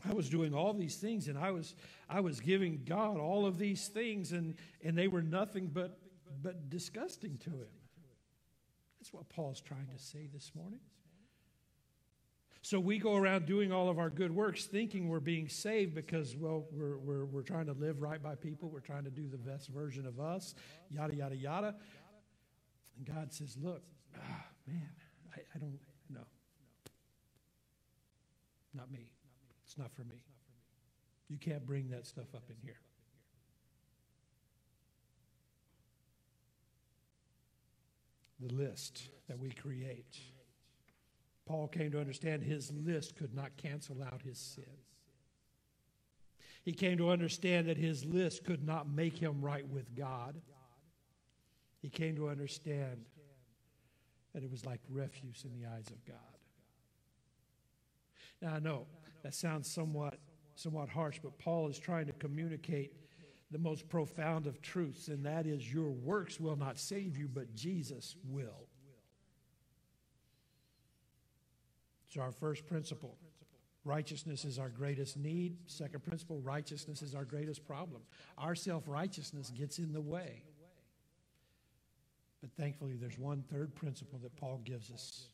I 0.09 0.13
was 0.13 0.27
doing 0.27 0.53
all 0.53 0.73
these 0.73 0.97
things 0.97 1.29
and 1.29 1.37
I 1.37 1.51
was 1.51 1.75
I 2.09 2.19
was 2.19 2.41
giving 2.41 2.81
God 2.85 3.17
all 3.17 3.45
of 3.45 3.57
these 3.57 3.87
things 3.87 4.33
and 4.33 4.55
and 4.83 4.97
they 4.97 5.07
were 5.07 5.21
nothing 5.21 5.69
but 5.71 5.97
but 6.41 6.69
disgusting 6.69 7.37
to 7.39 7.49
him. 7.49 7.67
That's 8.99 9.13
what 9.13 9.27
Paul's 9.29 9.61
trying 9.61 9.87
to 9.93 10.01
say 10.01 10.27
this 10.33 10.51
morning. 10.55 10.79
So 12.61 12.79
we 12.79 12.97
go 12.97 13.17
around 13.17 13.45
doing 13.45 13.73
all 13.73 13.89
of 13.89 13.99
our 13.99 14.09
good 14.09 14.33
works 14.33 14.63
thinking 14.63 15.09
we're 15.09 15.19
being 15.19 15.49
saved 15.49 15.93
because, 15.93 16.37
well, 16.37 16.65
we're, 16.71 16.97
we're, 16.97 17.25
we're 17.25 17.41
trying 17.41 17.65
to 17.65 17.73
live 17.73 18.01
right 18.01 18.23
by 18.23 18.35
people. 18.35 18.69
We're 18.69 18.79
trying 18.79 19.03
to 19.03 19.11
do 19.11 19.27
the 19.27 19.37
best 19.37 19.67
version 19.67 20.05
of 20.05 20.21
us, 20.21 20.55
yada, 20.89 21.13
yada, 21.13 21.35
yada. 21.35 21.75
And 22.95 23.05
God 23.05 23.33
says, 23.33 23.57
look, 23.61 23.83
ah, 24.17 24.45
man, 24.65 24.89
I, 25.35 25.39
I 25.53 25.59
don't, 25.59 25.77
no. 26.09 26.21
not 28.73 28.89
me. 28.89 29.11
It's 29.65 29.77
not 29.77 29.91
for 29.93 30.05
me. 30.05 30.23
You 31.27 31.37
can't 31.37 31.65
bring 31.65 31.89
that 31.89 32.05
stuff 32.05 32.33
up 32.33 32.43
in 32.49 32.55
here. 32.63 32.79
The 38.45 38.53
list 38.53 39.09
that 39.29 39.39
we 39.39 39.51
create. 39.51 40.17
Paul 41.45 41.67
came 41.67 41.91
to 41.91 41.99
understand 41.99 42.43
his 42.43 42.71
list 42.71 43.15
could 43.15 43.33
not 43.33 43.55
cancel 43.55 44.03
out 44.03 44.21
his 44.21 44.37
sin. 44.37 44.65
He 46.63 46.73
came 46.73 46.97
to 46.97 47.09
understand 47.09 47.67
that 47.67 47.77
his 47.77 48.03
list 48.03 48.43
could 48.43 48.65
not 48.65 48.89
make 48.89 49.17
him 49.17 49.41
right 49.41 49.67
with 49.67 49.95
God. 49.95 50.41
He 51.81 51.89
came 51.89 52.15
to 52.15 52.29
understand 52.29 53.05
that 54.33 54.43
it 54.43 54.51
was 54.51 54.65
like 54.65 54.79
refuse 54.89 55.45
in 55.45 55.53
the 55.53 55.67
eyes 55.67 55.87
of 55.87 56.03
God. 56.05 56.17
Now, 58.41 58.55
I 58.55 58.59
know 58.59 58.87
that 59.23 59.33
sounds 59.35 59.69
somewhat, 59.69 60.17
somewhat 60.55 60.89
harsh, 60.89 61.19
but 61.21 61.37
Paul 61.37 61.69
is 61.69 61.79
trying 61.79 62.07
to 62.07 62.13
communicate 62.13 62.93
the 63.53 63.59
most 63.59 63.87
profound 63.87 64.47
of 64.47 64.61
truths, 64.61 65.07
and 65.07 65.25
that 65.25 65.45
is 65.45 65.71
your 65.71 65.89
works 65.89 66.39
will 66.39 66.57
not 66.57 66.77
save 66.77 67.17
you, 67.17 67.27
but 67.27 67.55
Jesus 67.55 68.15
will. 68.27 68.67
So, 72.09 72.21
our 72.21 72.31
first 72.31 72.67
principle 72.67 73.17
righteousness 73.85 74.45
is 74.45 74.59
our 74.59 74.69
greatest 74.69 75.17
need. 75.17 75.57
Second 75.67 76.03
principle 76.03 76.39
righteousness 76.41 77.01
is 77.01 77.15
our 77.15 77.25
greatest 77.25 77.65
problem. 77.65 78.01
Our 78.37 78.55
self 78.55 78.87
righteousness 78.87 79.49
gets 79.49 79.79
in 79.79 79.93
the 79.93 80.01
way. 80.01 80.43
But 82.41 82.51
thankfully, 82.57 82.95
there's 82.99 83.17
one 83.17 83.43
third 83.49 83.73
principle 83.73 84.19
that 84.19 84.35
Paul 84.35 84.59
gives 84.65 84.91
us 84.91 85.27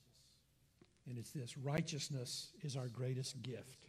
and 1.10 1.18
it's 1.18 1.32
this 1.32 1.58
righteousness 1.58 2.52
is 2.62 2.76
our 2.76 2.88
greatest 2.88 3.42
gift. 3.42 3.88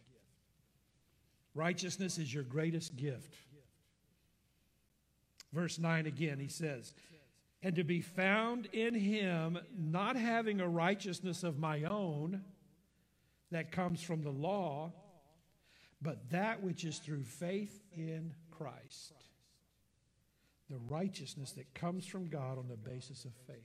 Righteousness 1.53 2.17
is 2.17 2.33
your 2.33 2.43
greatest 2.43 2.95
gift. 2.95 3.35
Verse 5.53 5.79
9 5.79 6.05
again, 6.05 6.39
he 6.39 6.47
says, 6.47 6.93
And 7.61 7.75
to 7.75 7.83
be 7.83 8.01
found 8.01 8.67
in 8.73 8.93
him, 8.93 9.59
not 9.77 10.15
having 10.15 10.61
a 10.61 10.67
righteousness 10.67 11.43
of 11.43 11.59
my 11.59 11.83
own 11.83 12.41
that 13.51 13.71
comes 13.71 14.01
from 14.01 14.23
the 14.23 14.31
law, 14.31 14.93
but 16.01 16.29
that 16.31 16.63
which 16.63 16.85
is 16.85 16.97
through 16.97 17.23
faith 17.23 17.81
in 17.95 18.33
Christ. 18.49 19.13
The 20.69 20.79
righteousness 20.87 21.51
that 21.53 21.73
comes 21.73 22.05
from 22.05 22.27
God 22.27 22.57
on 22.57 22.67
the 22.69 22.77
basis 22.77 23.25
of 23.25 23.31
faith. 23.45 23.57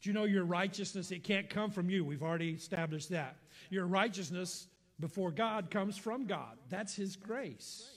Do 0.00 0.08
you 0.08 0.14
know 0.14 0.24
your 0.24 0.44
righteousness? 0.44 1.10
It 1.10 1.24
can't 1.24 1.50
come 1.50 1.72
from 1.72 1.90
you. 1.90 2.04
We've 2.04 2.22
already 2.22 2.50
established 2.50 3.10
that. 3.10 3.36
Your 3.68 3.86
righteousness 3.86 4.68
before 5.00 5.32
God 5.32 5.70
comes 5.70 5.96
from 5.96 6.26
God. 6.26 6.56
That's 6.68 6.94
His 6.94 7.16
grace. 7.16 7.90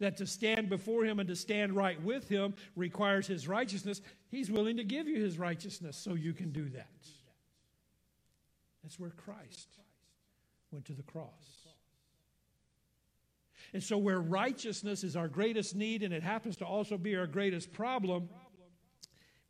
That 0.00 0.16
to 0.18 0.26
stand 0.26 0.68
before 0.68 1.04
Him 1.04 1.18
and 1.18 1.28
to 1.28 1.34
stand 1.36 1.74
right 1.74 2.00
with 2.02 2.28
Him 2.28 2.54
requires 2.76 3.26
His 3.26 3.48
righteousness. 3.48 4.00
He's 4.30 4.50
willing 4.50 4.76
to 4.76 4.84
give 4.84 5.08
you 5.08 5.20
His 5.20 5.38
righteousness 5.38 5.96
so 5.96 6.14
you 6.14 6.32
can 6.32 6.52
do 6.52 6.68
that. 6.68 6.86
That's 8.82 8.98
where 8.98 9.10
Christ 9.10 9.68
went 10.70 10.84
to 10.86 10.92
the 10.92 11.02
cross. 11.02 11.66
And 13.72 13.82
so, 13.82 13.98
where 13.98 14.20
righteousness 14.20 15.04
is 15.04 15.16
our 15.16 15.28
greatest 15.28 15.74
need 15.74 16.02
and 16.02 16.14
it 16.14 16.22
happens 16.22 16.56
to 16.58 16.64
also 16.64 16.96
be 16.96 17.16
our 17.16 17.26
greatest 17.26 17.72
problem, 17.72 18.28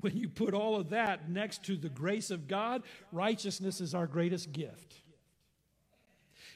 when 0.00 0.16
you 0.16 0.28
put 0.28 0.54
all 0.54 0.76
of 0.76 0.90
that 0.90 1.28
next 1.28 1.64
to 1.64 1.76
the 1.76 1.88
grace 1.88 2.30
of 2.30 2.48
God, 2.48 2.82
righteousness 3.12 3.80
is 3.80 3.94
our 3.94 4.06
greatest 4.06 4.52
gift. 4.52 5.02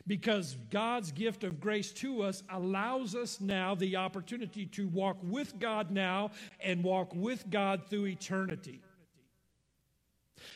Because 0.06 0.56
God's 0.70 1.12
gift 1.12 1.44
of 1.44 1.60
grace 1.60 1.92
to 1.92 2.22
us 2.22 2.42
allows 2.50 3.14
us 3.14 3.40
now 3.40 3.74
the 3.74 3.96
opportunity 3.96 4.66
to 4.66 4.88
walk 4.88 5.18
with 5.22 5.58
God 5.58 5.90
now 5.90 6.32
and 6.60 6.82
walk 6.82 7.14
with 7.14 7.48
God 7.50 7.82
through 7.88 8.06
eternity. 8.06 8.80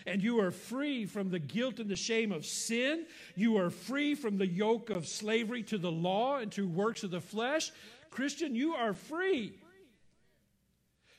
And 0.05 0.21
you 0.21 0.41
are 0.41 0.51
free 0.51 1.07
from 1.07 1.31
the 1.31 1.39
guilt 1.39 1.79
and 1.79 1.89
the 1.89 1.97
shame 1.97 2.33
of 2.33 2.45
sin. 2.45 3.07
You 3.37 3.57
are 3.59 3.71
free 3.71 4.17
from 4.17 4.37
the 4.37 4.47
yoke 4.47 4.91
of 4.91 5.07
slavery 5.07 5.63
to 5.65 5.79
the 5.79 5.93
law 5.93 6.39
and 6.39 6.51
to 6.53 6.67
works 6.67 7.05
of 7.05 7.13
the 7.13 7.21
flesh. 7.21 7.71
Christian, 8.11 8.57
you 8.57 8.75
are 8.75 8.95
free. 8.95 9.53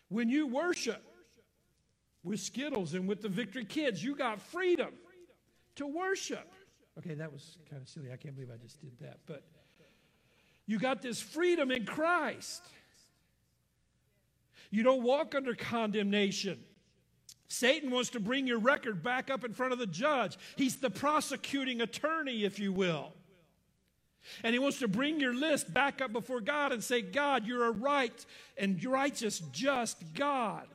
When 0.10 0.30
you 0.30 0.48
worship, 0.48 1.02
with 2.28 2.40
Skittles 2.42 2.94
and 2.94 3.08
with 3.08 3.22
the 3.22 3.30
Victory 3.30 3.66
Kids. 3.66 4.04
You 4.04 4.16
got 4.16 4.42
freedom 4.42 4.90
to 5.76 5.88
worship. 5.88 6.52
Okay, 7.00 7.14
that 7.14 7.32
was 7.32 7.58
kind 7.70 7.82
of 7.82 7.88
silly. 7.88 8.12
I 8.12 8.18
can't 8.18 8.36
believe 8.36 8.50
I 8.52 8.58
just 8.58 8.82
did 8.82 8.98
that. 9.02 9.20
But 9.26 9.44
you 10.66 10.80
got 10.80 11.02
this 11.02 11.22
freedom 11.22 11.72
in 11.72 11.86
Christ. 11.86 12.64
You 14.70 14.84
don't 14.84 15.04
walk 15.04 15.36
under 15.36 15.56
condemnation. 15.56 16.60
Satan 17.48 17.92
wants 17.92 18.10
to 18.10 18.20
bring 18.20 18.48
your 18.48 18.60
record 18.60 19.02
back 19.02 19.30
up 19.30 19.46
in 19.46 19.54
front 19.54 19.72
of 19.72 19.80
the 19.80 19.88
judge. 19.88 20.38
He's 20.58 20.78
the 20.78 20.90
prosecuting 20.90 21.82
attorney, 21.82 22.44
if 22.44 22.60
you 22.60 22.74
will. 22.74 23.14
And 24.44 24.54
he 24.54 24.60
wants 24.60 24.80
to 24.80 24.90
bring 24.90 25.22
your 25.22 25.34
list 25.34 25.74
back 25.74 26.02
up 26.02 26.12
before 26.12 26.42
God 26.42 26.74
and 26.74 26.84
say, 26.84 27.02
God, 27.02 27.48
you're 27.48 27.66
a 27.66 27.72
right 27.72 28.26
and 28.58 28.84
righteous, 28.84 29.40
just 29.54 30.14
God. 30.14 30.68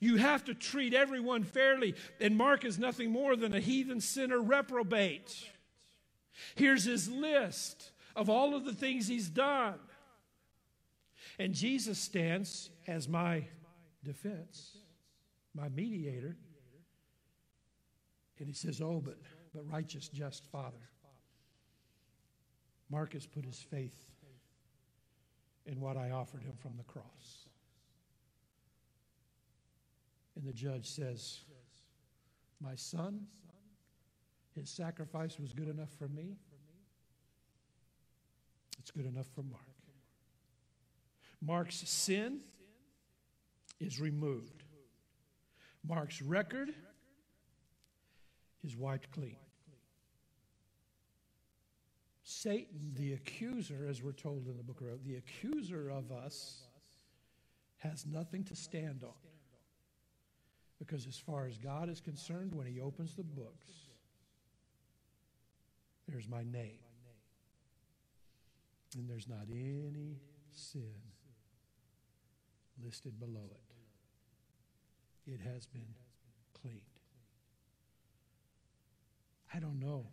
You 0.00 0.16
have 0.16 0.44
to 0.46 0.54
treat 0.54 0.94
everyone 0.94 1.44
fairly. 1.44 1.94
And 2.20 2.36
Mark 2.36 2.64
is 2.64 2.78
nothing 2.78 3.10
more 3.10 3.36
than 3.36 3.52
a 3.54 3.60
heathen 3.60 4.00
sinner 4.00 4.40
reprobate. 4.40 5.46
Here's 6.54 6.84
his 6.84 7.10
list 7.10 7.92
of 8.16 8.28
all 8.28 8.54
of 8.54 8.64
the 8.64 8.72
things 8.72 9.06
he's 9.06 9.28
done. 9.28 9.78
And 11.38 11.54
Jesus 11.54 11.98
stands 11.98 12.70
as 12.86 13.08
my 13.08 13.44
defense, 14.04 14.76
my 15.54 15.68
mediator. 15.68 16.36
And 18.38 18.48
he 18.48 18.54
says, 18.54 18.80
Oh, 18.80 19.00
but, 19.04 19.18
but 19.52 19.70
righteous, 19.70 20.08
just 20.08 20.46
Father. 20.46 20.76
Marcus 22.90 23.26
put 23.26 23.44
his 23.44 23.58
faith 23.58 24.10
in 25.66 25.80
what 25.80 25.96
I 25.96 26.10
offered 26.10 26.42
him 26.42 26.54
from 26.60 26.76
the 26.76 26.84
cross. 26.84 27.48
And 30.36 30.44
the 30.44 30.52
judge 30.52 30.86
says, 30.86 31.40
My 32.60 32.74
son, 32.74 33.26
his 34.54 34.70
sacrifice 34.70 35.38
was 35.38 35.52
good 35.52 35.68
enough 35.68 35.90
for 35.98 36.08
me. 36.08 36.36
It's 38.78 38.90
good 38.90 39.06
enough 39.06 39.26
for 39.34 39.42
Mark. 39.42 39.62
Mark's 41.40 41.88
sin 41.88 42.40
is 43.80 44.00
removed. 44.00 44.62
Mark's 45.86 46.22
record 46.22 46.70
is 48.62 48.76
wiped 48.76 49.10
clean. 49.10 49.36
Satan, 52.22 52.92
the 52.94 53.12
accuser, 53.12 53.86
as 53.88 54.02
we're 54.02 54.12
told 54.12 54.46
in 54.48 54.56
the 54.56 54.62
book 54.62 54.80
of 54.80 54.86
Revelation, 54.86 55.12
the 55.12 55.18
accuser 55.18 55.90
of 55.90 56.10
us 56.10 56.62
has 57.78 58.06
nothing 58.06 58.44
to 58.44 58.56
stand 58.56 59.02
on. 59.04 59.12
Because 60.78 61.06
as 61.06 61.18
far 61.18 61.46
as 61.46 61.58
God 61.58 61.90
is 61.90 62.00
concerned, 62.00 62.54
when 62.54 62.66
he 62.66 62.80
opens 62.80 63.14
the 63.14 63.22
books, 63.22 63.68
there's 66.08 66.28
my 66.28 66.42
name. 66.42 66.78
And 68.96 69.08
there's 69.08 69.28
not 69.28 69.46
any 69.50 70.18
sin 70.52 70.94
listed 72.84 73.18
below 73.18 73.50
it. 73.50 75.32
It 75.32 75.40
has 75.40 75.66
been 75.66 75.94
cleaned. 76.60 76.80
I 79.52 79.58
don't 79.58 79.80
know 79.80 80.06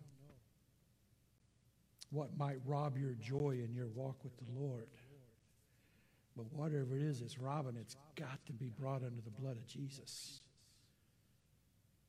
what 2.12 2.38
might 2.38 2.58
rob 2.65 2.97
your 2.97 3.13
joy 3.13 3.62
in 3.63 3.73
your 3.73 3.88
walk 3.88 4.23
with 4.23 4.34
the 4.38 4.60
Lord. 4.60 4.88
But 6.36 6.45
whatever 6.54 6.95
it 6.95 7.01
is 7.01 7.21
it's 7.21 7.39
robbing, 7.39 7.75
it's 7.80 7.95
got 8.15 8.45
to 8.45 8.54
be 8.54 8.69
brought 8.69 9.04
under 9.04 9.21
the 9.21 9.41
blood 9.41 9.58
of 9.58 9.67
Jesus. 9.67 10.41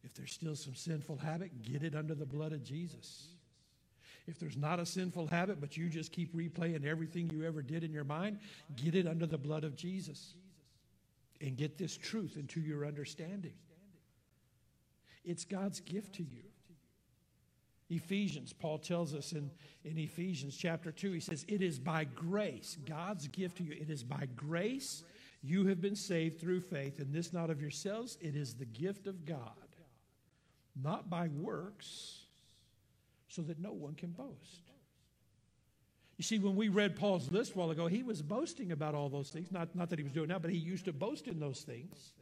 If 0.04 0.14
there's 0.14 0.32
still 0.32 0.56
some 0.56 0.74
sinful 0.74 1.16
habit, 1.16 1.62
get 1.62 1.82
it 1.82 1.94
under 1.94 2.14
the 2.14 2.26
blood 2.26 2.52
of 2.52 2.62
Jesus. 2.64 3.28
If 4.26 4.38
there's 4.38 4.56
not 4.56 4.78
a 4.78 4.86
sinful 4.86 5.26
habit, 5.26 5.60
but 5.60 5.76
you 5.76 5.88
just 5.88 6.12
keep 6.12 6.34
replaying 6.34 6.86
everything 6.86 7.28
you 7.30 7.44
ever 7.44 7.62
did 7.62 7.82
in 7.82 7.92
your 7.92 8.04
mind, 8.04 8.38
get 8.76 8.94
it 8.94 9.06
under 9.06 9.26
the 9.26 9.38
blood 9.38 9.64
of 9.64 9.76
Jesus. 9.76 10.34
And 11.40 11.56
get 11.56 11.76
this 11.76 11.96
truth 11.96 12.36
into 12.36 12.60
your 12.60 12.86
understanding. 12.86 13.54
It's 15.24 15.44
God's 15.44 15.80
gift 15.80 16.14
to 16.16 16.22
you. 16.22 16.44
Ephesians, 17.90 18.52
Paul 18.52 18.78
tells 18.78 19.12
us 19.12 19.32
in, 19.32 19.50
in 19.84 19.98
Ephesians 19.98 20.56
chapter 20.56 20.92
2, 20.92 21.12
he 21.12 21.20
says, 21.20 21.44
It 21.48 21.60
is 21.60 21.78
by 21.78 22.04
grace, 22.04 22.78
God's 22.86 23.28
gift 23.28 23.58
to 23.58 23.64
you. 23.64 23.72
It 23.72 23.90
is 23.90 24.02
by 24.02 24.28
grace 24.36 25.02
you 25.42 25.66
have 25.66 25.80
been 25.80 25.96
saved 25.96 26.40
through 26.40 26.60
faith, 26.60 27.00
and 27.00 27.12
this 27.12 27.32
not 27.32 27.50
of 27.50 27.60
yourselves, 27.60 28.16
it 28.20 28.36
is 28.36 28.54
the 28.54 28.64
gift 28.64 29.08
of 29.08 29.24
God, 29.26 29.38
not 30.80 31.10
by 31.10 31.28
works, 31.28 32.21
so 33.32 33.42
that 33.42 33.58
no 33.58 33.72
one 33.72 33.94
can 33.94 34.10
boast. 34.10 34.70
You 36.18 36.24
see, 36.24 36.38
when 36.38 36.54
we 36.54 36.68
read 36.68 36.96
Paul's 36.96 37.30
list 37.30 37.54
a 37.54 37.58
while 37.58 37.70
ago, 37.70 37.86
he 37.86 38.02
was 38.02 38.20
boasting 38.20 38.72
about 38.72 38.94
all 38.94 39.08
those 39.08 39.30
things. 39.30 39.50
Not, 39.50 39.74
not 39.74 39.90
that 39.90 39.98
he 39.98 40.02
was 40.02 40.12
doing 40.12 40.28
now, 40.28 40.38
but 40.38 40.50
he 40.50 40.58
used 40.58 40.84
to 40.84 40.92
boast 40.92 41.26
in 41.26 41.40
those 41.40 41.60
things. 41.60 42.12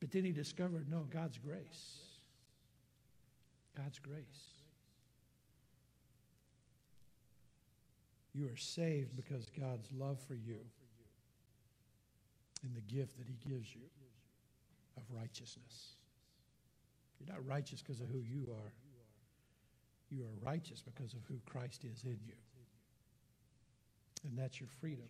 But 0.00 0.12
then 0.12 0.24
he 0.24 0.32
discovered 0.32 0.90
no, 0.90 1.06
God's 1.10 1.38
grace. 1.38 1.98
God's 3.76 3.98
grace. 3.98 4.58
You 8.34 8.46
are 8.48 8.56
saved 8.56 9.16
because 9.16 9.50
God's 9.58 9.88
love 9.98 10.18
for 10.28 10.34
you 10.34 10.60
and 12.62 12.74
the 12.74 12.94
gift 12.94 13.16
that 13.18 13.26
He 13.26 13.36
gives 13.48 13.74
you 13.74 13.82
of 14.96 15.02
righteousness. 15.10 15.96
You're 17.18 17.34
not 17.34 17.46
righteous 17.46 17.82
because 17.82 18.00
of 18.00 18.08
who 18.08 18.18
you 18.18 18.48
are, 18.52 18.72
you 20.10 20.22
are 20.22 20.50
righteous 20.50 20.82
because 20.82 21.12
of 21.14 21.20
who 21.28 21.40
Christ 21.46 21.84
is 21.84 22.02
in 22.04 22.18
you. 22.26 22.34
And 24.24 24.38
that's 24.38 24.60
your 24.60 24.68
freedom. 24.80 25.06